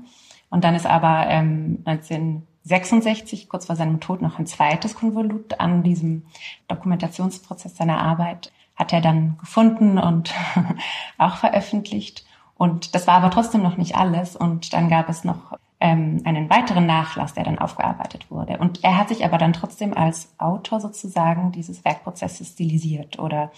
Und 0.51 0.65
dann 0.65 0.75
ist 0.75 0.87
aber 0.87 1.29
ähm, 1.29 1.85
19 1.85 2.43
66, 2.67 3.49
kurz 3.49 3.67
vor 3.67 3.77
seinem 3.77 4.01
Tod, 4.01 4.23
noch 4.23 4.41
ein 4.41 4.47
zweites 4.47 4.97
Konvolut 4.97 5.61
an 5.61 5.85
diesem 5.85 6.27
Dokumentationsprozess 6.67 7.77
seiner 7.77 8.01
Arbeit 8.01 8.53
hat 8.75 8.93
er 8.93 9.01
dann 9.01 9.39
gefunden 9.39 9.99
und 9.99 10.35
auch 11.19 11.37
veröffentlicht. 11.37 12.27
Und 12.59 12.95
das 12.95 13.07
war 13.07 13.15
aber 13.15 13.31
trotzdem 13.31 13.63
noch 13.63 13.77
nicht 13.77 13.97
alles. 13.97 14.35
Und 14.35 14.73
dann 14.73 14.89
gab 14.89 15.09
es 15.09 15.23
noch 15.23 15.57
ähm, 15.79 16.23
einen 16.25 16.51
weiteren 16.51 16.87
Nachlass, 16.87 17.35
der 17.35 17.45
dann 17.45 17.59
aufgearbeitet 17.59 18.31
wurde. 18.31 18.59
Und 18.59 18.83
er 18.83 18.99
hat 18.99 19.09
sich 19.11 19.25
aber 19.25 19.39
dann 19.39 19.53
trotzdem 19.53 19.97
als 19.97 20.35
Autor 20.39 20.81
sozusagen 20.81 21.53
dieses 21.53 21.85
Werkprozesses 21.85 22.49
stilisiert 22.49 23.19
oder 23.19 23.53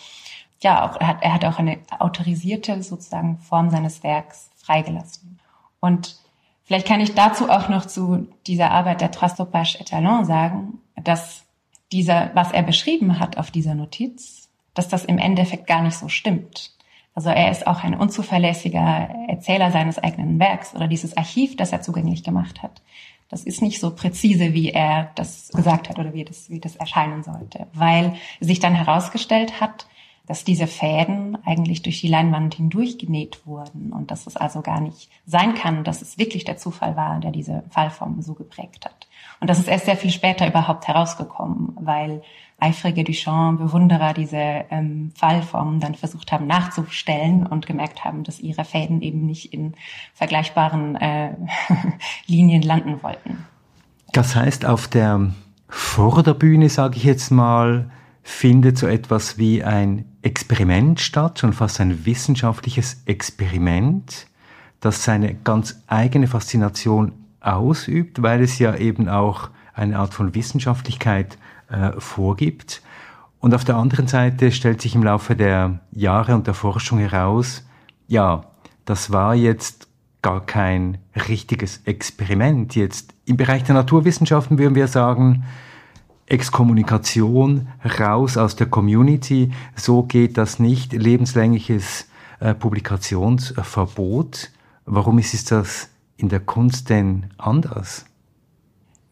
ja, 0.61 0.85
auch, 0.89 1.01
er 1.01 1.07
hat, 1.07 1.23
er 1.23 1.35
hat 1.35 1.45
auch 1.45 1.59
eine 1.59 1.79
autorisierte 1.99 2.83
sozusagen 2.83 3.39
Form 3.39 3.71
seines 3.71 4.03
Werks 4.03 4.51
freigelassen. 4.57 5.39
Und 5.81 6.17
Vielleicht 6.69 6.87
kann 6.87 7.01
ich 7.01 7.15
dazu 7.15 7.49
auch 7.49 7.71
noch 7.71 7.87
zu 7.87 8.29
dieser 8.47 8.71
Arbeit 8.71 9.01
der 9.01 9.11
Trastopage 9.11 9.81
Etalon 9.81 10.27
sagen, 10.27 10.81
dass 11.03 11.47
dieser, 11.93 12.31
was 12.35 12.53
er 12.53 12.63
beschrieben 12.63 13.19
hat 13.19 13.39
auf 13.39 13.51
dieser 13.51 13.75
Notiz, 13.75 14.51
dass 14.75 14.87
das 14.87 15.07
im 15.07 15.17
Endeffekt 15.17 15.67
gar 15.67 15.81
nicht 15.81 15.97
so 15.97 16.09
stimmt. 16.09 16.73
Also 17.15 17.31
er 17.31 17.51
ist 17.51 17.67
auch 17.67 17.85
ein 17.85 17.95
unzuverlässiger 17.95 19.09
Erzähler 19.29 19.71
seines 19.71 19.99
eigenen 19.99 20.39
Werks 20.39 20.75
oder 20.75 20.89
dieses 20.89 21.17
Archiv, 21.17 21.57
das 21.57 21.73
er 21.73 21.81
zugänglich 21.81 22.23
gemacht 22.23 22.63
hat. 22.63 22.83
Das 23.31 23.45
ist 23.45 23.63
nicht 23.63 23.81
so 23.81 23.95
präzise, 23.95 24.53
wie 24.53 24.69
er 24.69 25.11
das 25.15 25.49
gesagt 25.49 25.89
hat 25.89 25.99
oder 25.99 26.13
wie 26.13 26.27
das, 26.27 26.51
wie 26.51 26.61
das 26.61 26.77
erscheinen 26.77 27.23
sollte, 27.23 27.67
weil 27.73 28.17
sich 28.41 28.61
dann 28.61 28.75
herausgestellt 28.75 29.59
hat, 29.63 29.87
dass 30.29 30.45
diese 30.45 30.67
Fäden 30.67 31.39
eigentlich 31.47 31.83
durch 31.83 32.03
die 32.03 32.09
Leinwand 32.09 32.55
hindurch 32.55 32.99
genäht 32.99 33.47
wurden 33.47 33.93
und 33.93 34.11
dass 34.11 34.27
es 34.27 34.37
also 34.37 34.61
gar 34.61 34.81
nicht 34.81 35.09
sein 35.27 35.55
kann, 35.55 35.85
dass 35.85 36.03
es 36.03 36.19
wirklich 36.19 36.45
der 36.45 36.59
Zufall 36.59 36.97
war, 36.97 37.19
der 37.19 37.31
diese 37.31 37.65
Fallform 37.71 38.21
so 38.21 38.35
geprägt 38.35 38.85
hat. 38.85 39.09
Und 39.41 39.49
das 39.49 39.59
ist 39.59 39.69
erst 39.69 39.87
sehr 39.87 39.97
viel 39.97 40.11
später 40.11 40.47
überhaupt 40.47 40.87
herausgekommen, 40.87 41.73
weil 41.81 42.23
eifrige 42.61 43.05
Duchamp-Bewunderer 43.05 44.13
diese 44.13 44.37
ähm, 44.37 45.13
Fallformen 45.15 45.81
dann 45.81 45.95
versucht 45.95 46.31
haben 46.31 46.47
nachzustellen 46.47 47.47
und 47.47 47.67
gemerkt 47.67 48.05
haben, 48.05 48.23
dass 48.23 48.39
ihre 48.39 48.65
Fäden 48.65 49.01
eben 49.01 49.25
nicht 49.25 49.55
in 49.55 49.75
vergleichbaren 50.13 50.97
äh, 50.97 51.31
Linien 52.27 52.63
landen 52.63 53.03
wollten. 53.03 53.47
Das 54.13 54.37
heißt, 54.37 54.67
auf 54.67 54.89
der 54.89 55.31
Vorderbühne, 55.69 56.69
sage 56.69 56.97
ich 56.97 57.05
jetzt 57.05 57.31
mal, 57.31 57.91
findet 58.23 58.77
so 58.77 58.87
etwas 58.87 59.39
wie 59.39 59.65
ein 59.65 60.05
Experiment 60.29 61.01
statt, 61.01 61.39
schon 61.39 61.53
fast 61.53 61.81
ein 61.81 62.05
wissenschaftliches 62.05 63.03
Experiment, 63.07 64.27
das 64.81 65.03
seine 65.03 65.35
ganz 65.35 65.83
eigene 65.87 66.27
Faszination 66.27 67.13
ausübt, 67.41 68.23
weil 68.23 68.43
es 68.43 68.59
ja 68.59 68.77
eben 68.77 69.09
auch 69.09 69.51
eine 69.75 69.99
Art 69.99 70.13
von 70.13 70.35
Wissenschaftlichkeit 70.35 71.39
äh, 71.71 71.93
vorgibt. 71.99 72.83
Und 73.41 73.55
auf 73.55 73.65
der 73.65 73.77
anderen 73.77 74.07
Seite 74.07 74.53
stellt 74.53 74.83
sich 74.83 74.95
im 74.95 75.03
Laufe 75.03 75.35
der 75.35 75.81
Jahre 75.93 76.35
und 76.35 76.47
der 76.47 76.55
Forschung 76.55 76.99
heraus, 76.99 77.67
ja, 78.07 78.45
das 78.85 79.13
war 79.13 79.35
jetzt 79.35 79.89
gar 80.23 80.45
kein 80.45 80.99
richtiges 81.29 81.83
Experiment. 81.85 82.75
Jetzt 82.75 83.15
im 83.25 83.37
Bereich 83.37 83.65
der 83.65 83.75
Naturwissenschaften 83.75 84.59
würden 84.59 84.75
wir 84.75 84.89
sagen, 84.89 85.45
Exkommunikation 86.29 87.69
raus 87.99 88.37
aus 88.37 88.57
der 88.57 88.67
Community. 88.67 89.53
So 89.75 90.03
geht 90.03 90.37
das 90.37 90.59
nicht. 90.59 90.93
Lebenslängliches 90.93 92.09
äh, 92.41 92.55
Publikationsverbot. 92.55 94.51
Warum 94.85 95.19
ist 95.19 95.35
es 95.35 95.45
das 95.45 95.91
in 96.17 96.29
der 96.29 96.41
Kunst 96.41 96.91
denn 96.91 97.31
anders? 97.39 98.07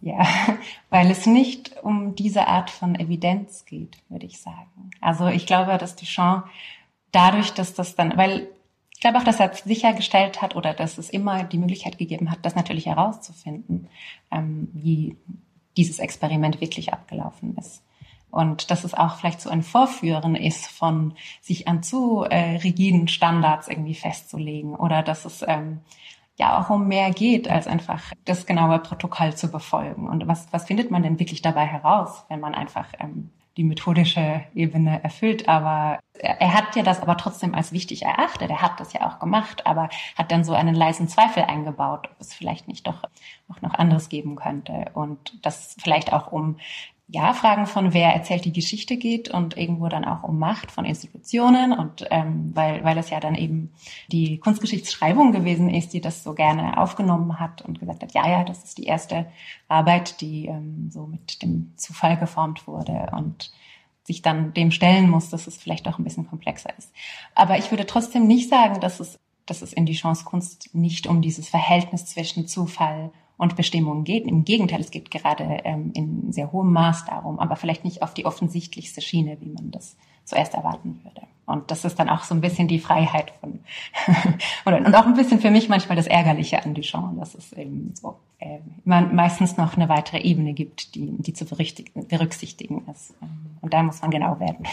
Ja, 0.01 0.27
weil 0.91 1.11
es 1.11 1.27
nicht 1.27 1.75
um 1.83 2.15
diese 2.15 2.47
Art 2.47 2.71
von 2.71 2.95
Evidenz 2.95 3.65
geht, 3.65 3.97
würde 4.09 4.27
ich 4.27 4.41
sagen. 4.41 4.91
Also 5.01 5.27
ich 5.29 5.47
glaube, 5.47 5.77
dass 5.79 5.97
Duchamp 5.97 6.45
dadurch, 7.13 7.53
dass 7.53 7.75
das 7.75 7.95
dann, 7.95 8.17
weil 8.17 8.49
ich 8.91 9.01
glaube 9.01 9.19
auch, 9.19 9.25
dass 9.25 9.41
er 9.41 9.53
sichergestellt 9.55 10.41
hat 10.41 10.57
oder 10.57 10.73
dass 10.73 10.97
es 10.97 11.11
immer 11.11 11.45
die 11.45 11.59
Möglichkeit 11.59 11.99
gegeben 11.99 12.31
hat, 12.31 12.39
das 12.43 12.55
natürlich 12.55 12.87
herauszufinden, 12.87 13.89
ähm, 14.31 14.69
wie 14.73 15.17
dieses 15.77 15.99
Experiment 15.99 16.61
wirklich 16.61 16.93
abgelaufen 16.93 17.57
ist. 17.57 17.83
Und 18.31 18.71
dass 18.71 18.85
es 18.85 18.95
auch 18.95 19.17
vielleicht 19.17 19.41
so 19.41 19.51
ein 19.51 19.63
Vorführen 19.63 20.35
ist 20.35 20.67
von 20.67 21.15
sich 21.41 21.69
an 21.69 21.83
zu 21.83 22.25
äh, 22.25 22.57
rigiden 22.59 23.09
Standards 23.09 23.69
irgendwie 23.69 23.95
festzulegen 23.95 24.75
oder 24.75 25.03
dass 25.03 25.25
es 25.25 25.43
ähm, 25.47 25.81
ja 26.37 26.61
auch 26.61 26.69
um 26.71 26.87
mehr 26.87 27.11
geht, 27.13 27.49
als 27.49 27.67
einfach 27.67 28.13
das 28.25 28.45
genaue 28.45 28.79
Protokoll 28.79 29.35
zu 29.35 29.51
befolgen. 29.51 30.09
Und 30.09 30.29
was, 30.29 30.49
was 30.53 30.67
findet 30.67 30.91
man 30.91 31.03
denn 31.03 31.19
wirklich 31.19 31.41
dabei 31.41 31.65
heraus, 31.65 32.25
wenn 32.29 32.41
man 32.41 32.55
einfach 32.55 32.89
ähm, 33.01 33.31
die 33.57 33.65
methodische 33.65 34.45
Ebene 34.55 35.03
erfüllt. 35.03 35.49
Aber 35.49 35.99
er, 36.15 36.53
hat 36.53 36.77
ja 36.77 36.83
das 36.83 37.01
aber 37.01 37.17
trotzdem 37.17 37.55
als 37.55 37.73
wichtig 37.73 38.03
erachtet. 38.03 38.51
Er 38.51 38.63
hat 38.63 38.81
das 38.81 38.93
ja 38.93 39.07
auch 39.09 39.19
gemacht, 39.19 39.67
aber 39.67 39.89
hat 40.17 40.31
dann 40.31 40.45
so 40.45 40.53
einen 40.53 40.75
leisen 40.75 41.09
Zweifel 41.09 41.43
eingebaut, 41.45 42.09
ob 42.11 42.21
es 42.21 42.35
vielleicht 42.35 42.69
nicht 42.69 42.87
doch 42.87 43.03
auch 43.49 43.61
noch 43.63 43.75
anderes 43.75 44.09
geben 44.09 44.37
könnte. 44.37 44.91
Und 44.95 45.45
das 45.45 45.77
vielleicht 45.83 46.13
auch 46.13 46.33
um 46.33 46.57
ja, 47.09 47.35
Fragen 47.35 47.67
von 47.67 47.95
wer 47.95 48.13
erzählt 48.13 48.45
die 48.45 48.53
Geschichte 48.53 48.97
geht 48.97 49.29
und 49.29 49.57
irgendwo 49.57 49.89
dann 49.89 50.05
auch 50.05 50.25
um 50.25 50.41
Macht 50.41 50.73
von 50.73 50.85
Institutionen 50.85 51.73
und 51.73 52.05
ähm, 52.11 52.51
weil, 52.55 52.83
weil 52.83 52.99
es 52.99 53.11
ja 53.11 53.21
dann 53.21 53.37
eben 53.37 53.73
die 54.11 54.39
Kunstgeschichtsschreibung 54.39 55.31
gewesen 55.31 55.71
ist, 55.71 55.93
die 55.93 56.01
das 56.01 56.25
so 56.25 56.35
gerne 56.35 56.79
aufgenommen 56.79 57.39
hat 57.39 57.63
und 57.63 57.79
gesagt 57.79 58.03
hat, 58.03 58.13
ja, 58.13 58.29
ja, 58.29 58.45
das 58.45 58.65
ist 58.65 58.79
die 58.79 58.87
erste 58.87 59.27
Arbeit, 59.69 60.21
die 60.21 60.47
ähm, 60.47 60.91
so 60.91 61.07
mit 61.07 61.43
dem 61.43 61.73
Zufall 61.77 62.17
geformt 62.17 62.67
wurde 62.67 63.11
und 63.13 63.53
sich 64.03 64.23
dann 64.23 64.53
dem 64.53 64.73
stellen 64.73 65.09
muss, 65.09 65.31
dass 65.31 65.47
es 65.47 65.57
vielleicht 65.57 65.87
auch 65.87 65.99
ein 65.99 66.05
bisschen 66.05 66.29
komplexer 66.29 66.77
ist. 66.77 66.93
Aber 67.37 67.57
ich 67.57 67.71
würde 67.71 67.87
trotzdem 67.87 68.27
nicht 68.27 68.49
sagen, 68.49 68.81
dass 68.81 68.99
es, 68.99 69.21
dass 69.47 69.63
es 69.63 69.73
in 69.73 69.87
die 69.87 69.95
Chance 69.95 70.25
Kunst 70.25 70.75
nicht 70.75 71.07
um 71.07 71.23
dieses 71.23 71.49
Verhältnis 71.49 72.07
zwischen 72.07 72.49
Zufall 72.49 73.13
und 73.37 73.57
Bestimmungen 73.57 74.05
geht. 74.05 74.27
Im 74.27 74.45
Gegenteil, 74.45 74.81
es 74.81 74.91
geht 74.91 75.11
gerade 75.11 75.61
ähm, 75.65 75.91
in 75.95 76.33
sehr 76.33 76.53
hohem 76.53 76.73
Maß 76.73 77.05
darum, 77.07 77.39
aber 77.39 77.57
vielleicht 77.57 77.85
nicht 77.85 78.03
auf 78.03 78.15
die 78.15 78.27
offensichtlichste 78.27 79.01
Schiene, 79.01 79.37
wie 79.41 79.51
man 79.51 79.71
das 79.71 79.97
zuerst 80.25 80.55
erwarten 80.55 81.01
würde. 81.05 81.27
Und 81.47 81.71
das 81.71 81.85
ist 81.85 81.99
dann 81.99 82.09
auch 82.09 82.25
so 82.25 82.35
ein 82.35 82.41
bisschen 82.41 82.67
die 82.67 82.81
Freiheit 82.81 83.33
von 83.41 83.61
und 84.65 84.95
auch 84.95 85.07
ein 85.07 85.15
bisschen 85.15 85.39
für 85.39 85.51
mich 85.51 85.69
manchmal 85.69 85.95
das 85.97 86.09
Ärgerliche 86.09 86.65
an 86.65 86.75
Duchamp, 86.75 87.21
dass 87.21 87.37
es 87.37 87.53
eben 87.53 87.95
so 87.95 88.17
äh, 88.39 88.59
man 88.85 89.15
meistens 89.15 89.57
noch 89.57 89.77
eine 89.77 89.89
weitere 89.89 90.21
Ebene 90.21 90.55
gibt, 90.55 90.97
die, 90.97 91.07
die 91.19 91.33
zu 91.33 91.45
berücksichtigen 91.45 92.83
ist. 92.91 93.15
Und 93.61 93.73
da 93.73 93.83
muss 93.85 94.03
man 94.03 94.11
genau 94.11 94.41
werden. 94.41 94.67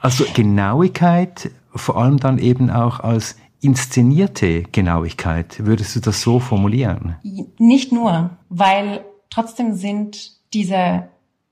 Also 0.00 0.24
Genauigkeit 0.34 1.50
vor 1.74 1.96
allem 1.96 2.18
dann 2.18 2.38
eben 2.38 2.70
auch 2.70 3.00
als 3.00 3.36
inszenierte 3.60 4.62
Genauigkeit. 4.64 5.64
Würdest 5.64 5.96
du 5.96 6.00
das 6.00 6.22
so 6.22 6.38
formulieren? 6.38 7.16
Nicht 7.58 7.92
nur, 7.92 8.30
weil 8.48 9.04
trotzdem 9.30 9.74
sind 9.74 10.32
diese 10.52 11.08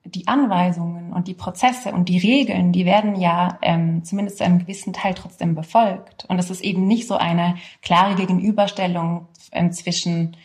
die 0.07 0.28
Anweisungen 0.28 1.12
und 1.12 1.26
die 1.28 1.35
Prozesse 1.35 1.92
und 1.92 2.09
die 2.09 2.18
Regeln, 2.18 2.72
die 2.72 2.85
werden 2.85 3.16
ja 3.16 3.59
ähm, 3.62 4.04
zumindest 4.04 4.38
zu 4.38 4.44
einem 4.44 4.61
gewissen 4.61 4.92
Teil 4.92 5.14
trotzdem 5.14 5.54
befolgt. 5.54 6.24
Und 6.28 6.38
es 6.38 6.50
ist 6.50 6.62
eben 6.62 6.87
nicht 6.87 7.09
so 7.09 7.16
eine 7.16 7.57
klare 7.83 8.14
Gegenüberstellung 8.14 9.26
ähm, 9.52 9.72
zwischen 9.72 10.37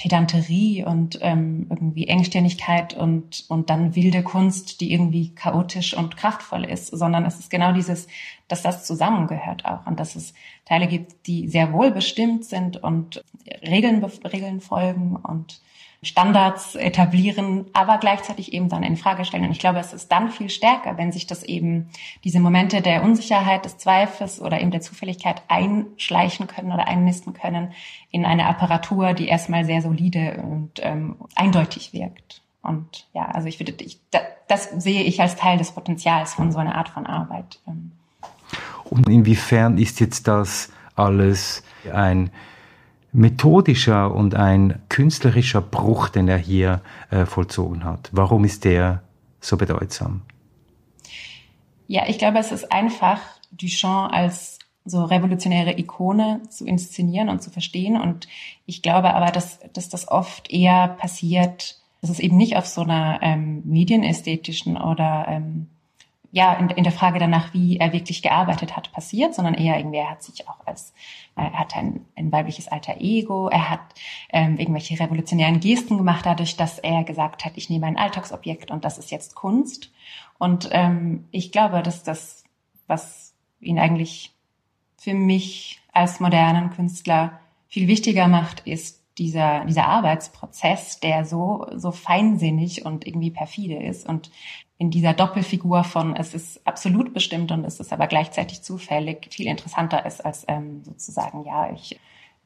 Pedanterie 0.00 0.82
und 0.82 1.18
ähm, 1.20 1.66
irgendwie 1.68 2.08
Engstirnigkeit 2.08 2.94
und, 2.94 3.44
und 3.48 3.68
dann 3.68 3.94
wilde 3.94 4.22
Kunst, 4.22 4.80
die 4.80 4.94
irgendwie 4.94 5.34
chaotisch 5.34 5.92
und 5.92 6.16
kraftvoll 6.16 6.64
ist, 6.64 6.86
sondern 6.86 7.26
es 7.26 7.38
ist 7.38 7.50
genau 7.50 7.72
dieses, 7.72 8.06
dass 8.48 8.62
das 8.62 8.86
zusammengehört 8.86 9.66
auch 9.66 9.86
und 9.86 10.00
dass 10.00 10.16
es 10.16 10.32
Teile 10.64 10.86
gibt, 10.86 11.26
die 11.26 11.48
sehr 11.48 11.74
wohl 11.74 11.90
bestimmt 11.90 12.46
sind 12.46 12.82
und 12.82 13.22
Regeln, 13.62 14.02
Regeln 14.24 14.62
folgen 14.62 15.16
und 15.16 15.60
Standards 16.02 16.76
etablieren, 16.76 17.66
aber 17.74 17.98
gleichzeitig 17.98 18.54
eben 18.54 18.70
dann 18.70 18.82
in 18.82 18.96
Frage 18.96 19.26
stellen. 19.26 19.44
Und 19.44 19.50
ich 19.50 19.58
glaube, 19.58 19.80
es 19.80 19.92
ist 19.92 20.10
dann 20.10 20.30
viel 20.30 20.48
stärker, 20.48 20.96
wenn 20.96 21.12
sich 21.12 21.26
das 21.26 21.42
eben 21.42 21.90
diese 22.24 22.40
Momente 22.40 22.80
der 22.80 23.02
Unsicherheit, 23.02 23.66
des 23.66 23.76
Zweifels 23.76 24.40
oder 24.40 24.60
eben 24.60 24.70
der 24.70 24.80
Zufälligkeit 24.80 25.42
einschleichen 25.48 26.46
können 26.46 26.72
oder 26.72 26.88
einnisten 26.88 27.34
können 27.34 27.72
in 28.10 28.24
eine 28.24 28.46
Apparatur, 28.46 29.12
die 29.12 29.28
erstmal 29.28 29.66
sehr 29.66 29.82
solide 29.82 30.42
und 30.42 30.72
ähm, 30.78 31.16
eindeutig 31.34 31.92
wirkt. 31.92 32.40
Und 32.62 33.06
ja, 33.12 33.26
also 33.26 33.48
ich 33.48 33.60
würde, 33.60 33.72
ich, 33.84 34.00
das 34.48 34.70
sehe 34.70 35.02
ich 35.02 35.20
als 35.20 35.36
Teil 35.36 35.58
des 35.58 35.72
Potenzials 35.72 36.34
von 36.34 36.50
so 36.50 36.58
einer 36.58 36.76
Art 36.76 36.88
von 36.88 37.06
Arbeit. 37.06 37.58
Ähm. 37.68 37.92
Und 38.84 39.06
inwiefern 39.08 39.76
ist 39.76 40.00
jetzt 40.00 40.28
das 40.28 40.72
alles 40.94 41.62
ein 41.92 42.30
methodischer 43.12 44.14
und 44.14 44.34
ein 44.34 44.80
künstlerischer 44.88 45.60
Bruch, 45.60 46.08
den 46.08 46.28
er 46.28 46.38
hier 46.38 46.80
äh, 47.10 47.26
vollzogen 47.26 47.84
hat. 47.84 48.08
Warum 48.12 48.44
ist 48.44 48.64
der 48.64 49.02
so 49.40 49.56
bedeutsam? 49.56 50.22
Ja, 51.86 52.08
ich 52.08 52.18
glaube, 52.18 52.38
es 52.38 52.52
ist 52.52 52.70
einfach, 52.70 53.20
Duchamp 53.50 54.12
als 54.12 54.58
so 54.84 55.04
revolutionäre 55.04 55.78
Ikone 55.78 56.40
zu 56.48 56.64
inszenieren 56.64 57.28
und 57.28 57.42
zu 57.42 57.50
verstehen. 57.50 58.00
Und 58.00 58.28
ich 58.66 58.82
glaube 58.82 59.14
aber, 59.14 59.30
dass, 59.30 59.58
dass 59.72 59.88
das 59.88 60.08
oft 60.08 60.50
eher 60.50 60.88
passiert, 60.88 61.80
dass 62.00 62.10
es 62.10 62.18
eben 62.18 62.36
nicht 62.36 62.56
auf 62.56 62.66
so 62.66 62.82
einer 62.82 63.18
ähm, 63.22 63.62
medienästhetischen 63.64 64.76
oder 64.76 65.26
ähm, 65.28 65.68
ja, 66.32 66.54
in, 66.54 66.70
in 66.70 66.84
der 66.84 66.92
Frage 66.92 67.18
danach, 67.18 67.52
wie 67.54 67.78
er 67.78 67.92
wirklich 67.92 68.22
gearbeitet 68.22 68.76
hat, 68.76 68.92
passiert, 68.92 69.34
sondern 69.34 69.54
eher 69.54 69.78
irgendwie, 69.78 69.98
er 69.98 70.10
hat 70.10 70.22
sich 70.22 70.48
auch 70.48 70.64
als, 70.64 70.92
äh, 71.36 71.42
er 71.42 71.58
hat 71.58 71.76
ein, 71.76 72.06
ein 72.16 72.30
weibliches 72.30 72.68
alter 72.68 73.00
Ego, 73.00 73.48
er 73.48 73.68
hat 73.68 73.80
ähm, 74.32 74.56
irgendwelche 74.58 74.98
revolutionären 74.98 75.58
Gesten 75.60 75.96
gemacht, 75.96 76.26
dadurch, 76.26 76.56
dass 76.56 76.78
er 76.78 77.02
gesagt 77.02 77.44
hat, 77.44 77.52
ich 77.56 77.68
nehme 77.68 77.86
ein 77.86 77.96
Alltagsobjekt 77.96 78.70
und 78.70 78.84
das 78.84 78.98
ist 78.98 79.10
jetzt 79.10 79.34
Kunst. 79.34 79.90
Und 80.38 80.68
ähm, 80.72 81.26
ich 81.32 81.50
glaube, 81.50 81.82
dass 81.82 82.04
das, 82.04 82.44
was 82.86 83.34
ihn 83.60 83.78
eigentlich 83.78 84.32
für 84.96 85.14
mich 85.14 85.80
als 85.92 86.20
modernen 86.20 86.70
Künstler 86.70 87.40
viel 87.68 87.88
wichtiger 87.88 88.28
macht, 88.28 88.60
ist 88.66 89.00
dieser, 89.18 89.64
dieser 89.64 89.86
Arbeitsprozess, 89.86 91.00
der 91.00 91.24
so, 91.24 91.66
so 91.74 91.90
feinsinnig 91.90 92.84
und 92.84 93.06
irgendwie 93.06 93.30
perfide 93.30 93.76
ist 93.76 94.08
und 94.08 94.30
in 94.80 94.90
dieser 94.90 95.12
Doppelfigur 95.12 95.84
von 95.84 96.16
es 96.16 96.32
ist 96.32 96.66
absolut 96.66 97.12
bestimmt 97.12 97.52
und 97.52 97.66
es 97.66 97.80
ist 97.80 97.92
aber 97.92 98.06
gleichzeitig 98.06 98.62
zufällig 98.62 99.28
viel 99.30 99.46
interessanter 99.46 100.06
ist 100.06 100.24
als 100.24 100.46
ähm, 100.48 100.82
sozusagen, 100.84 101.44
ja, 101.44 101.70
ich 101.70 102.00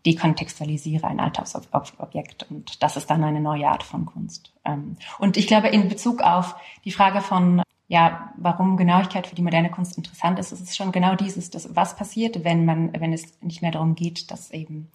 dekontextualisiere 0.05 1.07
ein 1.07 1.21
Alltagsobjekt 1.21 2.51
und 2.51 2.83
das 2.83 2.97
ist 2.97 3.09
dann 3.09 3.23
eine 3.23 3.41
neue 3.41 3.69
Art 3.69 3.85
von 3.85 4.05
Kunst. 4.05 4.53
Ähm, 4.65 4.97
und 5.21 5.37
ich 5.37 5.47
glaube, 5.47 5.69
in 5.69 5.89
Bezug 5.89 6.23
auf 6.23 6.57
die 6.85 6.91
Frage 6.91 7.21
von 7.21 7.63
ja, 7.87 8.33
warum 8.37 8.77
Genauigkeit 8.77 9.29
für 9.29 9.37
die 9.37 9.43
moderne 9.43 9.71
Kunst 9.71 9.97
interessant 9.97 10.41
ist, 10.41 10.51
ist 10.51 10.61
es 10.63 10.77
schon 10.77 10.91
genau 10.91 11.15
dieses, 11.15 11.51
das, 11.51 11.77
was 11.77 11.95
passiert, 11.95 12.43
wenn 12.43 12.65
man, 12.65 12.93
wenn 12.99 13.13
es 13.13 13.41
nicht 13.43 13.63
mehr 13.63 13.71
darum 13.71 13.95
geht, 13.95 14.33
dass 14.33 14.51
eben 14.51 14.91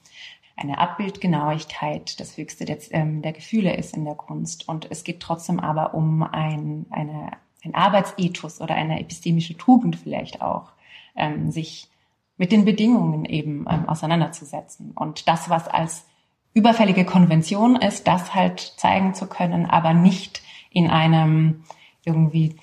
eine 0.59 0.77
Abbildgenauigkeit 0.77 2.19
das 2.19 2.37
Höchste 2.37 2.65
der, 2.65 2.77
ähm, 2.91 3.21
der 3.21 3.31
Gefühle 3.33 3.75
ist 3.75 3.95
in 3.95 4.05
der 4.05 4.15
Kunst. 4.15 4.67
Und 4.67 4.87
es 4.89 5.03
geht 5.03 5.19
trotzdem 5.19 5.59
aber 5.59 5.93
um 5.93 6.23
ein, 6.23 6.85
eine, 6.89 7.31
ein 7.63 7.75
Arbeitsethos 7.75 8.61
oder 8.61 8.75
eine 8.75 8.99
epistemische 8.99 9.57
Tugend 9.57 9.95
vielleicht 9.95 10.41
auch, 10.41 10.71
ähm, 11.15 11.51
sich 11.51 11.87
mit 12.37 12.51
den 12.51 12.65
Bedingungen 12.65 13.25
eben 13.25 13.65
ähm, 13.69 13.87
auseinanderzusetzen. 13.87 14.91
Und 14.91 15.27
das, 15.27 15.49
was 15.49 15.67
als 15.67 16.05
überfällige 16.53 17.05
Konvention 17.05 17.75
ist, 17.75 18.07
das 18.07 18.33
halt 18.35 18.59
zeigen 18.77 19.13
zu 19.13 19.27
können, 19.27 19.65
aber 19.65 19.93
nicht 19.93 20.41
in 20.71 20.89
einem 20.89 21.63
irgendwie 22.03 22.55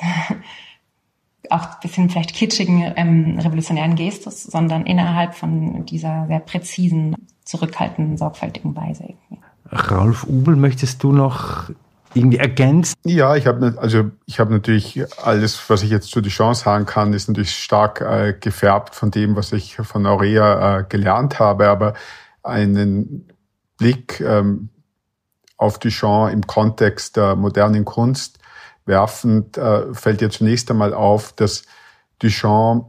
auch 1.51 1.65
ein 1.65 1.81
bisschen 1.83 2.11
vielleicht 2.11 2.35
kitschigen 2.35 2.93
ähm, 2.97 3.39
revolutionären 3.39 3.97
Gestus, 3.97 4.45
sondern 4.45 4.87
innerhalb 4.87 5.35
von 5.35 5.87
dieser 5.87 6.27
sehr 6.27 6.41
präzisen 6.41 7.17
zurückhaltenden, 7.45 8.17
sorgfältigen 8.17 8.75
Weise. 8.77 9.05
Irgendwie. 9.05 9.43
Ralf 9.71 10.25
Ubel, 10.25 10.57
möchtest 10.57 11.03
du 11.03 11.13
noch 11.13 11.71
irgendwie 12.15 12.39
ergänzen? 12.39 12.95
Ja, 13.05 13.37
ich 13.37 13.47
habe 13.47 13.77
also 13.79 14.11
ich 14.27 14.41
habe 14.41 14.53
natürlich 14.53 15.05
alles, 15.23 15.69
was 15.69 15.83
ich 15.83 15.91
jetzt 15.91 16.11
zu 16.11 16.21
die 16.21 16.31
Chance 16.31 16.65
sagen 16.65 16.87
kann, 16.87 17.13
ist 17.13 17.29
natürlich 17.29 17.55
stark 17.55 18.01
äh, 18.01 18.35
gefärbt 18.39 18.95
von 18.95 19.11
dem, 19.11 19.37
was 19.37 19.53
ich 19.53 19.77
von 19.77 20.07
Aurea 20.07 20.79
äh, 20.79 20.85
gelernt 20.89 21.39
habe, 21.39 21.69
aber 21.69 21.95
einen 22.43 23.29
Blick 23.77 24.21
ähm, 24.21 24.71
auf 25.57 25.79
Duchamp 25.79 26.33
im 26.33 26.47
Kontext 26.47 27.17
der 27.17 27.37
modernen 27.37 27.85
Kunst 27.85 28.39
werfend 28.87 29.59
äh, 29.59 29.93
fällt 29.93 30.23
ja 30.23 30.31
zunächst 30.31 30.71
einmal 30.71 30.95
auf, 30.95 31.33
dass 31.33 31.65
Duchamp 32.21 32.87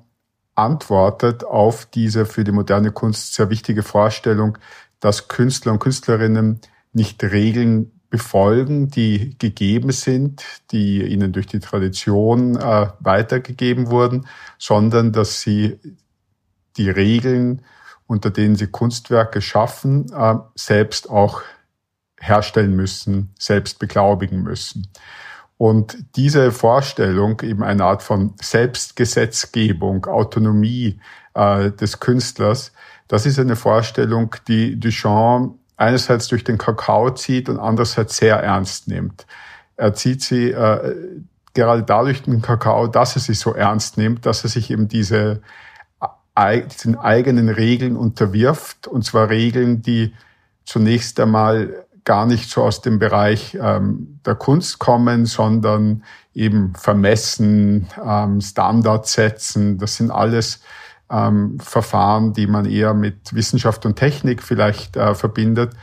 antwortet 0.55 1.43
auf 1.43 1.85
diese 1.85 2.25
für 2.25 2.43
die 2.43 2.51
moderne 2.51 2.91
Kunst 2.91 3.35
sehr 3.35 3.49
wichtige 3.49 3.83
Vorstellung, 3.83 4.57
dass 4.99 5.27
Künstler 5.27 5.73
und 5.73 5.79
Künstlerinnen 5.79 6.61
nicht 6.93 7.23
Regeln 7.23 7.91
befolgen, 8.09 8.87
die 8.87 9.37
gegeben 9.37 9.91
sind, 9.91 10.43
die 10.71 11.03
ihnen 11.03 11.33
durch 11.33 11.47
die 11.47 11.59
Tradition 11.59 12.55
äh, 12.55 12.87
weitergegeben 12.99 13.89
wurden, 13.89 14.27
sondern 14.57 15.11
dass 15.11 15.41
sie 15.41 15.77
die 16.77 16.89
Regeln, 16.89 17.63
unter 18.07 18.29
denen 18.29 18.55
sie 18.55 18.67
Kunstwerke 18.67 19.41
schaffen, 19.41 20.11
äh, 20.13 20.35
selbst 20.55 21.09
auch 21.09 21.41
herstellen 22.19 22.75
müssen, 22.75 23.33
selbst 23.37 23.77
beglaubigen 23.79 24.41
müssen. 24.41 24.87
Und 25.57 25.97
diese 26.15 26.51
Vorstellung, 26.51 27.41
eben 27.41 27.63
eine 27.63 27.83
Art 27.83 28.03
von 28.03 28.33
Selbstgesetzgebung, 28.39 30.05
Autonomie 30.05 30.99
äh, 31.33 31.71
des 31.71 31.99
Künstlers, 31.99 32.71
das 33.07 33.25
ist 33.25 33.39
eine 33.39 33.55
Vorstellung, 33.55 34.35
die 34.47 34.79
Duchamp 34.79 35.57
einerseits 35.77 36.27
durch 36.27 36.43
den 36.43 36.57
Kakao 36.57 37.11
zieht 37.11 37.49
und 37.49 37.59
andererseits 37.59 38.17
sehr 38.17 38.37
ernst 38.37 38.87
nimmt. 38.87 39.25
Er 39.77 39.93
zieht 39.93 40.21
sie 40.21 40.51
äh, 40.51 41.21
gerade 41.53 41.83
dadurch 41.83 42.23
den 42.23 42.41
Kakao, 42.41 42.87
dass 42.87 43.15
er 43.15 43.21
sie 43.21 43.33
so 43.33 43.53
ernst 43.53 43.97
nimmt, 43.97 44.25
dass 44.25 44.43
er 44.43 44.49
sich 44.49 44.69
eben 44.69 44.87
diese 44.87 45.41
diesen 46.69 46.99
eigenen 46.99 47.49
Regeln 47.49 47.97
unterwirft, 47.97 48.87
und 48.87 49.03
zwar 49.03 49.29
Regeln, 49.29 49.81
die 49.81 50.13
zunächst 50.65 51.19
einmal 51.19 51.86
gar 52.07 52.25
nicht 52.25 52.49
so 52.49 52.63
aus 52.63 52.79
dem 52.79 52.99
Bereich 52.99 53.57
ähm, 53.61 54.21
der 54.25 54.35
Kunst 54.35 54.79
kommen, 54.79 55.25
sondern 55.25 56.05
eben 56.33 56.73
vermessen, 56.73 57.87
ähm, 58.01 58.39
Standards 58.39 59.11
setzen. 59.11 59.77
Das 59.77 59.97
sind 59.97 60.09
alles 60.09 60.61
ähm, 61.11 61.59
Verfahren, 61.59 62.31
die 62.31 62.47
man 62.47 62.63
eher 62.63 62.93
mit 62.93 63.35
Wissenschaft 63.35 63.85
und 63.85 63.97
Technik 63.97 64.41
vielleicht 64.41 64.95
äh, 64.95 65.15
verbindet. 65.15 65.73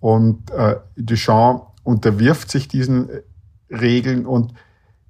Und 0.00 0.50
äh, 0.50 0.76
Duchamp 0.96 1.66
unterwirft 1.84 2.50
sich 2.50 2.68
diesen 2.68 3.10
Regeln 3.68 4.24
und 4.24 4.54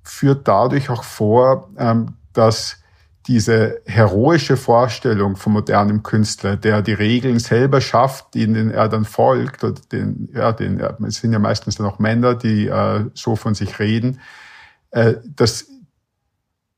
führt 0.03 0.49
dadurch 0.49 0.91
auch 0.91 1.05
vor, 1.05 1.71
ähm, 1.79 2.15
dass 2.33 2.83
diese 3.27 3.81
heroische 3.87 4.57
Vorstellung 4.57 5.37
vom 5.37 5.55
modernen 5.55 6.03
Künstler, 6.03 6.57
der 6.57 6.83
die 6.83 6.93
Regeln 6.93 7.39
selber 7.39 7.81
schafft, 7.81 8.35
denen 8.35 8.71
er 8.71 8.89
dann 8.89 9.05
folgt, 9.05 9.65
oder 9.65 9.81
den, 9.93 10.29
ja, 10.33 10.53
den, 10.53 10.81
es 11.07 11.17
sind 11.17 11.33
ja 11.33 11.39
meistens 11.39 11.77
dann 11.77 11.87
auch 11.87 11.99
Männer, 11.99 12.35
die 12.35 12.69
äh, 12.69 13.05
so 13.15 13.35
von 13.35 13.55
sich 13.55 13.79
reden, 13.79 14.21
äh, 14.91 15.15
dass 15.25 15.67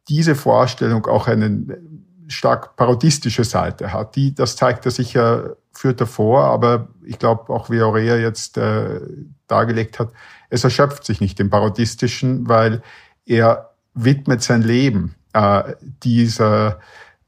diese 0.08 0.34
Vorstellung 0.34 1.06
auch 1.06 1.28
einen 1.28 2.24
stark 2.28 2.76
parodistische 2.76 3.44
Seite 3.44 3.92
hat. 3.92 4.16
Die, 4.16 4.34
das 4.34 4.56
zeigt 4.56 4.86
er 4.86 4.90
sicher, 4.90 5.56
führt 5.72 6.00
er 6.00 6.06
vor, 6.06 6.44
aber 6.44 6.88
ich 7.04 7.18
glaube 7.18 7.52
auch 7.52 7.68
wie 7.68 7.82
Aurea 7.82 8.16
jetzt 8.16 8.56
äh, 8.56 9.00
dargelegt 9.46 9.98
hat, 9.98 10.12
es 10.50 10.64
erschöpft 10.64 11.04
sich 11.04 11.20
nicht 11.20 11.40
im 11.40 11.50
Parodistischen, 11.50 12.48
weil 12.48 12.82
er 13.26 13.74
widmet 13.92 14.42
sein 14.42 14.62
Leben 14.62 15.14
äh, 15.32 15.74
dieser 16.02 16.80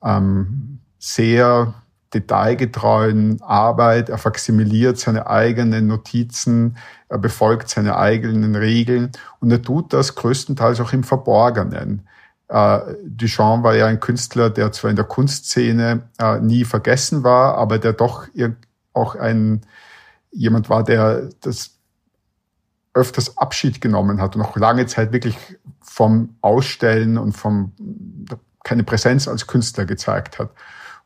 ähm, 0.03 0.81
sehr 0.99 1.75
detailgetreuen 2.13 3.41
Arbeit. 3.43 4.09
Er 4.09 4.19
faximiliert 4.19 4.99
seine 4.99 5.27
eigenen 5.29 5.87
Notizen, 5.87 6.77
er 7.09 7.19
befolgt 7.19 7.69
seine 7.69 7.97
eigenen 7.97 8.57
Regeln 8.57 9.13
und 9.41 9.51
er 9.51 9.63
tut 9.63 9.93
das 9.93 10.15
größtenteils 10.15 10.81
auch 10.81 10.93
im 10.93 11.05
Verborgenen. 11.05 12.07
Äh, 12.49 12.81
Duchamp 13.05 13.63
war 13.63 13.77
ja 13.77 13.87
ein 13.87 14.01
Künstler, 14.01 14.51
der 14.51 14.73
zwar 14.73 14.91
in 14.91 14.97
der 14.97 15.05
Kunstszene 15.05 16.03
äh, 16.19 16.41
nie 16.41 16.65
vergessen 16.65 17.23
war, 17.23 17.57
aber 17.57 17.79
der 17.79 17.93
doch 17.93 18.27
auch 18.93 19.15
ein 19.15 19.61
jemand 20.33 20.69
war, 20.69 20.85
der 20.85 21.29
das 21.41 21.80
öfters 22.95 23.37
Abschied 23.39 23.81
genommen 23.81 24.21
hat 24.21 24.37
und 24.37 24.43
auch 24.43 24.57
lange 24.57 24.87
Zeit 24.87 25.13
wirklich 25.13 25.37
vom 25.81 26.37
Ausstellen 26.41 27.19
und 27.19 27.33
vom 27.33 27.73
keine 28.65 28.85
Präsenz 28.85 29.27
als 29.29 29.47
Künstler 29.47 29.87
gezeigt 29.87 30.39
hat. 30.39 30.51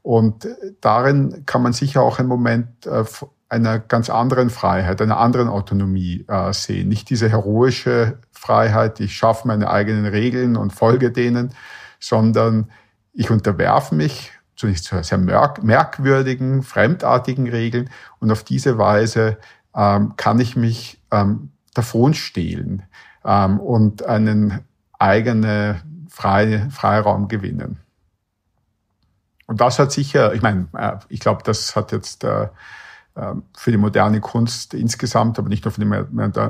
Und 0.03 0.47
darin 0.81 1.47
kann 1.47 1.63
man 1.63 1.73
sicher 1.73 2.03
auch 2.03 2.19
einen 2.19 2.29
Moment 2.29 2.87
äh, 2.87 3.05
einer 3.49 3.79
ganz 3.79 4.11
anderen 4.11 4.51
Freiheit, 4.51 5.01
einer 5.01 5.19
anderen 5.19 5.49
Autonomie 5.49 6.25
äh, 6.29 6.53
sehen. 6.53 6.89
Nicht 6.89 7.09
diese 7.11 7.29
heroische 7.29 8.19
Freiheit, 8.33 9.01
ich 9.01 9.17
schaffe 9.17 9.47
meine 9.47 9.71
eigenen 9.71 10.07
Regeln 10.07 10.57
und 10.57 10.73
folge 10.73 11.11
denen, 11.11 11.55
sondern 12.01 12.71
ich 13.13 13.31
unterwerfe 13.31 13.95
mich 13.95 14.33
zunächst 14.57 14.85
zu 14.85 15.03
sehr 15.03 15.19
merkwürdigen, 15.19 16.63
fremdartigen 16.63 17.49
Regeln 17.49 17.91
und 18.19 18.31
auf 18.31 18.45
diese 18.45 18.77
Weise 18.79 19.39
ähm, 19.75 20.15
kann 20.17 20.39
ich 20.39 20.57
mich 20.57 21.01
ähm, 21.11 21.51
davon 21.75 22.15
stehlen 22.15 22.83
ähm, 23.25 23.61
und 23.61 24.05
einen 24.05 24.61
eigenen 24.99 26.07
freie, 26.09 26.71
Freiraum 26.71 27.29
gewinnen. 27.29 27.79
Und 29.47 29.61
das 29.61 29.79
hat 29.79 29.93
sicher, 29.93 30.33
ich 30.33 30.43
meine, 30.43 30.69
äh, 30.73 30.97
ich 31.09 31.21
glaube, 31.21 31.43
das 31.45 31.77
hat 31.77 31.93
jetzt 31.93 32.25
äh, 32.25 32.49
ähm, 33.17 33.45
für 33.57 33.71
die 33.71 33.77
moderne 33.77 34.21
Kunst 34.21 34.75
insgesamt, 34.75 35.39
aber 35.39 35.49
nicht 35.49 35.65
nur 35.65 35.73
für 35.73 35.81
die 35.81 35.87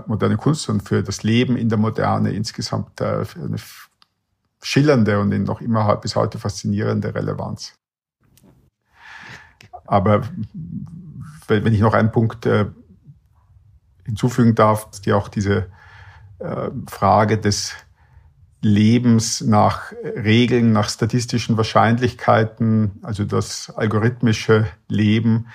moderne 0.06 0.36
Kunst, 0.36 0.62
sondern 0.62 0.86
für 0.86 1.02
das 1.02 1.22
Leben 1.22 1.56
in 1.56 1.68
der 1.68 1.78
Moderne 1.78 2.30
insgesamt 2.30 3.00
äh, 3.00 3.24
eine 3.36 3.56
schillernde 4.62 5.20
und 5.20 5.28
noch 5.44 5.60
immer 5.60 5.94
bis 5.96 6.16
heute 6.16 6.38
faszinierende 6.38 7.14
Relevanz. 7.14 7.74
Aber 9.86 10.22
wenn 11.48 11.74
ich 11.74 11.80
noch 11.80 11.92
einen 11.92 12.12
Punkt 12.12 12.46
äh, 12.46 12.66
hinzufügen 14.06 14.54
darf, 14.54 14.88
ist 14.92 15.06
ja 15.06 15.16
auch 15.16 15.28
diese 15.28 15.70
äh, 16.38 16.70
Frage 16.88 17.38
des 17.38 17.74
Lebens 18.60 19.42
nach 19.42 19.92
Regeln, 20.02 20.72
nach 20.72 20.88
statistischen 20.88 21.56
Wahrscheinlichkeiten, 21.56 23.00
also 23.02 23.24
das 23.24 23.70
algorithmische 23.76 24.66
Leben, 24.88 25.46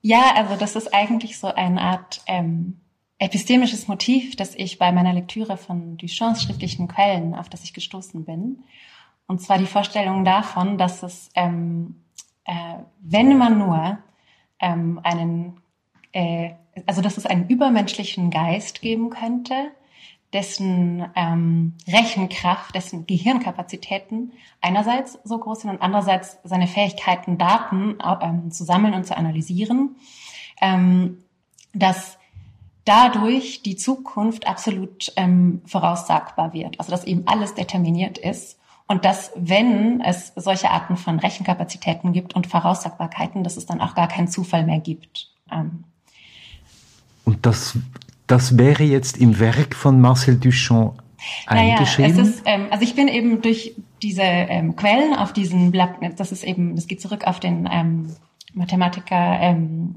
ja, 0.00 0.34
also 0.36 0.56
das 0.56 0.76
ist 0.76 0.94
eigentlich 0.94 1.38
so 1.38 1.48
eine 1.48 1.80
Art 1.80 2.22
ähm, 2.26 2.80
epistemisches 3.18 3.88
Motiv, 3.88 4.36
das 4.36 4.54
ich 4.54 4.78
bei 4.78 4.92
meiner 4.92 5.12
Lektüre 5.12 5.56
von 5.56 5.96
Duchamps 5.96 6.42
schriftlichen 6.42 6.88
Quellen, 6.88 7.34
auf 7.34 7.48
das 7.48 7.64
ich 7.64 7.74
gestoßen 7.74 8.24
bin. 8.24 8.62
Und 9.26 9.42
zwar 9.42 9.58
die 9.58 9.66
Vorstellung 9.66 10.24
davon, 10.24 10.78
dass 10.78 11.02
es, 11.02 11.30
ähm, 11.34 11.96
äh, 12.44 12.78
wenn 13.00 13.36
man 13.36 13.58
nur 13.58 13.98
ähm, 14.60 15.00
einen, 15.02 15.60
äh, 16.12 16.52
also 16.86 17.02
dass 17.02 17.16
es 17.16 17.26
einen 17.26 17.48
übermenschlichen 17.48 18.30
Geist 18.30 18.82
geben 18.82 19.10
könnte, 19.10 19.70
dessen 20.32 21.06
ähm, 21.16 21.74
Rechenkraft, 21.86 22.74
dessen 22.74 23.06
Gehirnkapazitäten 23.06 24.32
einerseits 24.60 25.18
so 25.24 25.38
groß 25.38 25.60
sind 25.60 25.70
und 25.70 25.82
andererseits 25.82 26.38
seine 26.44 26.66
Fähigkeiten, 26.66 27.38
Daten 27.38 27.98
ähm, 28.20 28.50
zu 28.50 28.64
sammeln 28.64 28.94
und 28.94 29.06
zu 29.06 29.16
analysieren, 29.16 29.96
ähm, 30.60 31.18
dass 31.72 32.18
dadurch 32.84 33.62
die 33.62 33.76
Zukunft 33.76 34.46
absolut 34.46 35.12
ähm, 35.16 35.62
voraussagbar 35.66 36.52
wird. 36.52 36.78
Also 36.78 36.90
dass 36.90 37.04
eben 37.04 37.26
alles 37.26 37.54
determiniert 37.54 38.18
ist 38.18 38.58
und 38.86 39.04
dass, 39.04 39.32
wenn 39.34 40.00
es 40.00 40.32
solche 40.36 40.70
Arten 40.70 40.96
von 40.96 41.18
Rechenkapazitäten 41.18 42.12
gibt 42.12 42.34
und 42.34 42.46
Voraussagbarkeiten, 42.46 43.44
dass 43.44 43.56
es 43.56 43.66
dann 43.66 43.80
auch 43.80 43.94
gar 43.94 44.08
keinen 44.08 44.28
Zufall 44.28 44.64
mehr 44.64 44.80
gibt. 44.80 45.30
Ähm. 45.50 45.84
Und 47.28 47.44
das 47.44 47.76
das 48.28 48.56
wäre 48.56 48.84
jetzt 48.84 49.18
im 49.18 49.40
Werk 49.40 49.74
von 49.74 50.00
Marcel 50.00 50.38
Duchamp 50.38 51.02
eingeschrieben? 51.46 52.16
Naja, 52.16 52.22
es 52.22 52.36
ist, 52.36 52.42
ähm, 52.44 52.66
also 52.70 52.84
ich 52.84 52.94
bin 52.94 53.08
eben 53.08 53.42
durch 53.42 53.74
diese 54.02 54.22
ähm, 54.22 54.76
Quellen 54.76 55.14
auf 55.14 55.32
diesen 55.32 55.72
Blatt, 55.72 55.96
das 56.16 56.30
ist 56.30 56.44
eben, 56.44 56.76
das 56.76 56.86
geht 56.86 57.00
zurück 57.00 57.26
auf 57.26 57.40
den 57.40 57.68
ähm, 57.70 58.14
Mathematiker 58.54 59.40
ähm, 59.40 59.96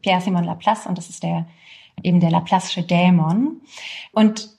Pierre 0.00 0.20
Simon 0.22 0.44
Laplace 0.44 0.86
und 0.86 0.96
das 0.96 1.10
ist 1.10 1.22
der 1.22 1.46
eben 2.02 2.20
der 2.20 2.30
Laplace'sche 2.30 2.82
Dämon. 2.82 3.60
Und 4.12 4.50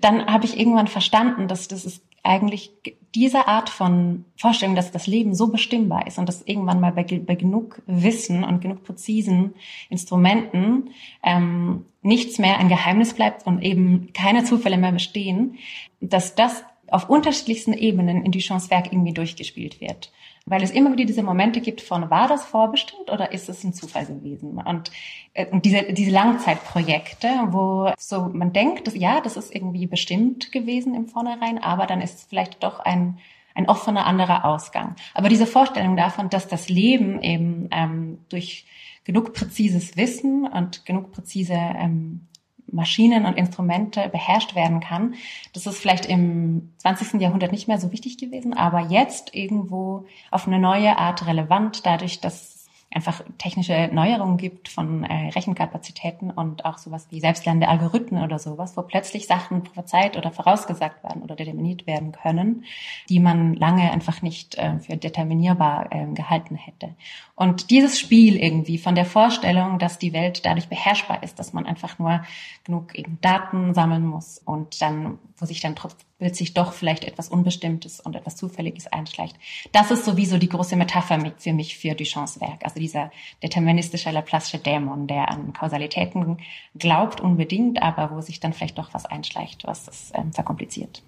dann 0.00 0.26
habe 0.26 0.44
ich 0.44 0.58
irgendwann 0.58 0.86
verstanden, 0.86 1.48
dass 1.48 1.68
das 1.68 1.84
ist 1.84 2.02
eigentlich 2.22 2.70
diese 3.14 3.48
Art 3.48 3.68
von 3.68 4.24
Vorstellung, 4.36 4.74
dass 4.74 4.92
das 4.92 5.06
Leben 5.06 5.34
so 5.34 5.48
bestimmbar 5.48 6.06
ist 6.06 6.18
und 6.18 6.28
dass 6.28 6.42
irgendwann 6.42 6.80
mal 6.80 6.92
bei, 6.92 7.02
bei 7.04 7.34
genug 7.34 7.82
Wissen 7.86 8.44
und 8.44 8.60
genug 8.60 8.84
präzisen 8.84 9.54
Instrumenten 9.90 10.90
ähm, 11.22 11.84
nichts 12.00 12.38
mehr 12.38 12.58
ein 12.58 12.68
Geheimnis 12.68 13.14
bleibt 13.14 13.46
und 13.46 13.62
eben 13.62 14.12
keine 14.12 14.44
Zufälle 14.44 14.78
mehr 14.78 14.92
bestehen, 14.92 15.56
dass 16.00 16.34
das 16.34 16.64
auf 16.88 17.08
unterschiedlichsten 17.08 17.72
Ebenen 17.72 18.24
in 18.24 18.32
Duchamps 18.32 18.70
Werk 18.70 18.92
irgendwie 18.92 19.14
durchgespielt 19.14 19.80
wird. 19.80 20.12
Weil 20.46 20.62
es 20.62 20.70
immer 20.70 20.92
wieder 20.92 21.04
diese 21.04 21.22
Momente 21.22 21.60
gibt 21.60 21.80
von, 21.80 22.10
war 22.10 22.28
das 22.28 22.44
vorbestimmt 22.44 23.10
oder 23.10 23.32
ist 23.32 23.48
es 23.48 23.62
ein 23.64 23.72
Zufall 23.72 24.06
gewesen? 24.06 24.58
Und, 24.58 24.90
äh, 25.34 25.46
und 25.46 25.64
diese, 25.64 25.92
diese 25.92 26.10
Langzeitprojekte, 26.10 27.28
wo 27.50 27.92
so 27.98 28.30
man 28.32 28.52
denkt, 28.52 28.86
dass, 28.86 28.96
ja, 28.96 29.20
das 29.20 29.36
ist 29.36 29.54
irgendwie 29.54 29.86
bestimmt 29.86 30.52
gewesen 30.52 30.94
im 30.94 31.06
Vornherein, 31.06 31.58
aber 31.58 31.86
dann 31.86 32.00
ist 32.00 32.18
es 32.18 32.24
vielleicht 32.24 32.62
doch 32.62 32.80
ein, 32.80 33.18
ein 33.54 33.68
offener 33.68 34.06
anderer 34.06 34.44
Ausgang. 34.44 34.96
Aber 35.14 35.28
diese 35.28 35.46
Vorstellung 35.46 35.96
davon, 35.96 36.30
dass 36.30 36.48
das 36.48 36.68
Leben 36.68 37.22
eben 37.22 37.68
ähm, 37.70 38.18
durch 38.28 38.66
genug 39.04 39.34
präzises 39.34 39.96
Wissen 39.96 40.46
und 40.46 40.86
genug 40.86 41.12
präzise 41.12 41.54
ähm, 41.54 42.26
Maschinen 42.72 43.26
und 43.26 43.36
Instrumente 43.36 44.08
beherrscht 44.08 44.54
werden 44.54 44.80
kann. 44.80 45.14
Das 45.52 45.66
ist 45.66 45.78
vielleicht 45.78 46.06
im 46.06 46.72
20. 46.78 47.20
Jahrhundert 47.20 47.52
nicht 47.52 47.68
mehr 47.68 47.78
so 47.78 47.92
wichtig 47.92 48.18
gewesen, 48.18 48.54
aber 48.54 48.80
jetzt 48.80 49.34
irgendwo 49.34 50.06
auf 50.30 50.46
eine 50.46 50.58
neue 50.58 50.98
Art 50.98 51.26
relevant, 51.26 51.86
dadurch, 51.86 52.20
dass 52.20 52.51
einfach 52.94 53.22
technische 53.38 53.88
Neuerungen 53.92 54.36
gibt 54.36 54.68
von 54.68 55.04
äh, 55.04 55.28
Rechenkapazitäten 55.30 56.30
und 56.30 56.64
auch 56.64 56.78
sowas 56.78 57.06
wie 57.10 57.20
selbstlernende 57.20 57.68
Algorithmen 57.68 58.22
oder 58.22 58.38
sowas, 58.38 58.76
wo 58.76 58.82
plötzlich 58.82 59.26
Sachen 59.26 59.62
prophezeit 59.62 60.16
oder 60.16 60.30
vorausgesagt 60.30 61.02
werden 61.02 61.22
oder 61.22 61.34
determiniert 61.34 61.86
werden 61.86 62.12
können, 62.12 62.64
die 63.08 63.20
man 63.20 63.54
lange 63.54 63.90
einfach 63.90 64.22
nicht 64.22 64.56
äh, 64.56 64.78
für 64.78 64.96
determinierbar 64.96 65.90
äh, 65.90 66.06
gehalten 66.12 66.56
hätte. 66.56 66.94
Und 67.34 67.70
dieses 67.70 67.98
Spiel 67.98 68.36
irgendwie 68.36 68.78
von 68.78 68.94
der 68.94 69.06
Vorstellung, 69.06 69.78
dass 69.78 69.98
die 69.98 70.12
Welt 70.12 70.44
dadurch 70.44 70.68
beherrschbar 70.68 71.22
ist, 71.22 71.38
dass 71.38 71.52
man 71.52 71.66
einfach 71.66 71.98
nur 71.98 72.22
genug 72.64 72.94
eben 72.94 73.18
Daten 73.20 73.74
sammeln 73.74 74.06
muss 74.06 74.38
und 74.38 74.80
dann, 74.82 75.18
wo 75.36 75.46
sich 75.46 75.60
dann 75.60 75.74
trotzdem 76.22 76.32
plötzlich 76.32 76.54
doch 76.54 76.72
vielleicht 76.72 77.04
etwas 77.04 77.28
Unbestimmtes 77.28 78.00
und 78.00 78.14
etwas 78.14 78.36
Zufälliges 78.36 78.86
einschleicht. 78.86 79.36
Das 79.72 79.90
ist 79.90 80.04
sowieso 80.04 80.38
die 80.38 80.48
große 80.48 80.76
Metapher 80.76 81.32
für 81.38 81.52
mich 81.52 81.76
für 81.76 81.94
Duchamps 81.94 82.40
Werk. 82.40 82.64
Also 82.64 82.80
dieser 82.80 83.10
deterministische 83.42 84.10
Laplace'sche 84.10 84.58
Dämon, 84.58 85.06
der 85.06 85.28
an 85.28 85.52
Kausalitäten 85.52 86.38
glaubt 86.78 87.20
unbedingt, 87.20 87.82
aber 87.82 88.10
wo 88.10 88.20
sich 88.20 88.40
dann 88.40 88.52
vielleicht 88.52 88.78
doch 88.78 88.94
was 88.94 89.04
einschleicht, 89.04 89.64
was 89.64 89.84
das 89.84 90.12
ähm, 90.14 90.32
verkompliziert. 90.32 91.02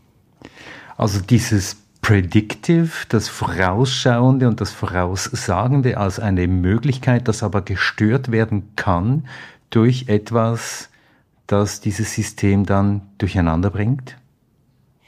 Also 0.97 1.21
dieses 1.21 1.77
Predictive, 2.03 2.91
das 3.09 3.29
Vorausschauende 3.29 4.47
und 4.49 4.61
das 4.61 4.73
Voraussagende 4.73 5.97
als 5.97 6.19
eine 6.19 6.47
Möglichkeit, 6.47 7.29
das 7.29 7.43
aber 7.43 7.63
gestört 7.63 8.31
werden 8.31 8.75
kann 8.77 9.27
durch 9.71 10.09
etwas, 10.09 10.91
das 11.47 11.81
dieses 11.81 12.15
System 12.15 12.67
dann 12.67 13.03
durcheinander 13.19 13.71
bringt? 13.71 14.17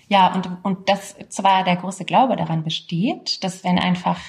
Ja, 0.08 0.34
und, 0.34 0.48
und 0.62 0.88
das 0.88 1.16
zwar 1.28 1.64
der 1.64 1.76
große 1.76 2.04
Glaube 2.04 2.36
daran 2.36 2.62
besteht, 2.62 3.42
dass 3.42 3.64
wenn 3.64 3.78
einfach 3.78 4.20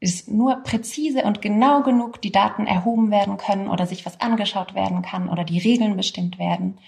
es 0.00 0.28
nur 0.28 0.62
präzise 0.62 1.24
und 1.24 1.42
genau 1.42 1.82
genug 1.82 2.22
die 2.22 2.30
Daten 2.30 2.66
erhoben 2.66 3.10
werden 3.10 3.36
können 3.36 3.68
oder 3.68 3.86
sich 3.86 4.06
was 4.06 4.20
angeschaut 4.20 4.74
werden 4.74 5.02
kann 5.02 5.28
oder 5.28 5.44
die 5.44 5.58
Regeln 5.58 5.96
bestimmt 5.96 6.38
werden 6.38 6.78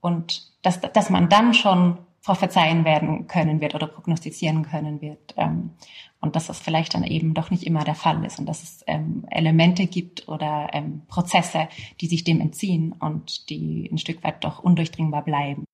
und 0.00 0.52
dass, 0.62 0.80
dass 0.80 1.10
man 1.10 1.28
dann 1.28 1.54
schon 1.54 1.98
prophezeien 2.22 2.84
werden 2.84 3.26
können 3.26 3.60
wird 3.60 3.74
oder 3.74 3.86
prognostizieren 3.86 4.62
können 4.64 5.02
wird. 5.02 5.34
Ähm, 5.36 5.70
und 6.20 6.36
dass 6.36 6.46
das 6.46 6.58
vielleicht 6.58 6.94
dann 6.94 7.04
eben 7.04 7.34
doch 7.34 7.50
nicht 7.50 7.64
immer 7.64 7.84
der 7.84 7.94
Fall 7.94 8.24
ist 8.24 8.38
und 8.38 8.46
dass 8.46 8.62
es 8.62 8.82
ähm, 8.86 9.26
Elemente 9.30 9.86
gibt 9.86 10.26
oder 10.26 10.70
ähm, 10.72 11.02
Prozesse, 11.06 11.68
die 12.00 12.06
sich 12.06 12.24
dem 12.24 12.40
entziehen 12.40 12.92
und 12.92 13.50
die 13.50 13.90
ein 13.92 13.98
Stück 13.98 14.24
weit 14.24 14.42
doch 14.42 14.58
undurchdringbar 14.60 15.22
bleiben. 15.22 15.64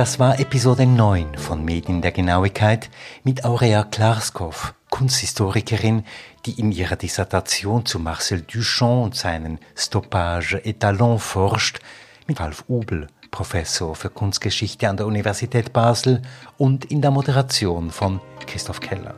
Das 0.00 0.18
war 0.18 0.40
Episode 0.40 0.86
9 0.86 1.36
von 1.36 1.62
Medien 1.62 2.00
der 2.00 2.10
Genauigkeit 2.10 2.88
mit 3.22 3.44
Aurea 3.44 3.84
Klarskow, 3.84 4.72
Kunsthistorikerin, 4.88 6.04
die 6.46 6.58
in 6.58 6.72
ihrer 6.72 6.96
Dissertation 6.96 7.84
zu 7.84 7.98
Marcel 7.98 8.40
Duchamp 8.40 9.04
und 9.04 9.14
seinen 9.14 9.58
Stoppage 9.76 10.64
Etalon 10.64 11.18
forscht, 11.18 11.80
mit 12.26 12.40
Ralf 12.40 12.64
Ubel, 12.66 13.08
Professor 13.30 13.94
für 13.94 14.08
Kunstgeschichte 14.08 14.88
an 14.88 14.96
der 14.96 15.04
Universität 15.04 15.74
Basel 15.74 16.22
und 16.56 16.86
in 16.86 17.02
der 17.02 17.10
Moderation 17.10 17.90
von 17.90 18.22
Christoph 18.46 18.80
Keller. 18.80 19.16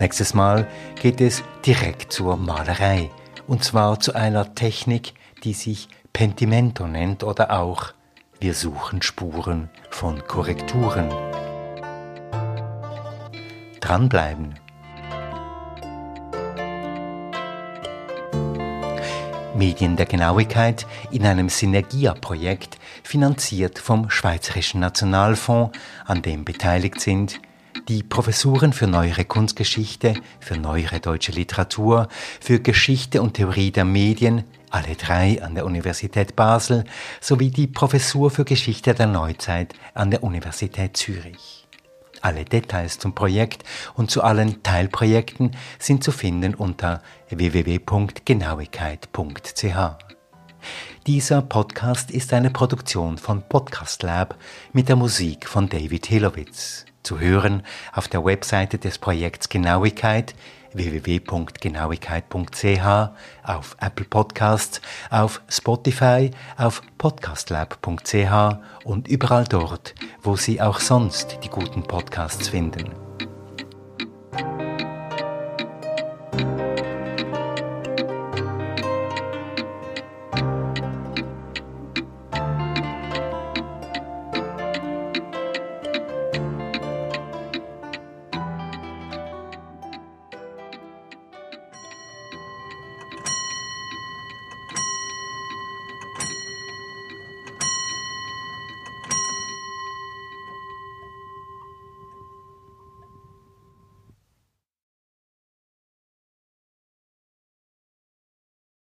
Nächstes 0.00 0.32
Mal 0.32 0.66
geht 1.02 1.20
es 1.20 1.42
direkt 1.66 2.10
zur 2.10 2.38
Malerei, 2.38 3.10
und 3.46 3.62
zwar 3.62 4.00
zu 4.00 4.14
einer 4.14 4.54
Technik, 4.54 5.12
die 5.44 5.52
sich 5.52 5.90
Pentimento 6.16 6.86
nennt 6.86 7.24
oder 7.24 7.50
auch 7.50 7.92
wir 8.40 8.54
suchen 8.54 9.02
Spuren 9.02 9.68
von 9.90 10.26
Korrekturen. 10.26 11.10
Dranbleiben. 13.80 14.54
Medien 19.54 19.96
der 19.96 20.06
Genauigkeit 20.06 20.86
in 21.10 21.26
einem 21.26 21.50
Synergia-Projekt, 21.50 22.78
finanziert 23.02 23.78
vom 23.78 24.08
Schweizerischen 24.08 24.80
Nationalfonds, 24.80 25.78
an 26.06 26.22
dem 26.22 26.46
beteiligt 26.46 26.98
sind 26.98 27.40
die 27.88 28.02
Professuren 28.02 28.72
für 28.72 28.86
neuere 28.86 29.24
Kunstgeschichte, 29.24 30.14
für 30.40 30.56
neuere 30.56 31.00
deutsche 31.00 31.32
Literatur, 31.32 32.08
für 32.40 32.60
Geschichte 32.60 33.22
und 33.22 33.34
Theorie 33.34 33.70
der 33.70 33.84
Medien, 33.84 34.44
alle 34.70 34.96
drei 34.96 35.42
an 35.42 35.54
der 35.54 35.64
Universität 35.64 36.36
Basel, 36.36 36.84
sowie 37.20 37.50
die 37.50 37.66
Professur 37.66 38.30
für 38.30 38.44
Geschichte 38.44 38.94
der 38.94 39.06
Neuzeit 39.06 39.74
an 39.94 40.10
der 40.10 40.22
Universität 40.22 40.96
Zürich. 40.96 41.66
Alle 42.22 42.44
Details 42.44 42.98
zum 42.98 43.14
Projekt 43.14 43.62
und 43.94 44.10
zu 44.10 44.22
allen 44.22 44.62
Teilprojekten 44.62 45.52
sind 45.78 46.02
zu 46.02 46.10
finden 46.10 46.54
unter 46.54 47.02
www.genauigkeit.ch. 47.28 49.76
Dieser 51.06 51.42
Podcast 51.42 52.10
ist 52.10 52.32
eine 52.32 52.50
Produktion 52.50 53.18
von 53.18 53.42
Podcast 53.48 54.02
Lab 54.02 54.36
mit 54.72 54.88
der 54.88 54.96
Musik 54.96 55.46
von 55.46 55.68
David 55.68 56.06
Hilowitz. 56.06 56.86
Zu 57.06 57.20
hören 57.20 57.62
auf 57.92 58.08
der 58.08 58.24
Webseite 58.24 58.78
des 58.78 58.98
Projekts 58.98 59.48
Genauigkeit 59.48 60.34
www.genauigkeit.ch, 60.72 63.10
auf 63.44 63.76
Apple 63.80 64.06
Podcasts, 64.06 64.80
auf 65.08 65.40
Spotify, 65.48 66.32
auf 66.56 66.82
podcastlab.ch 66.98 68.58
und 68.82 69.06
überall 69.06 69.44
dort, 69.44 69.94
wo 70.20 70.34
Sie 70.34 70.60
auch 70.60 70.80
sonst 70.80 71.38
die 71.44 71.48
guten 71.48 71.84
Podcasts 71.84 72.48
finden. 72.48 73.05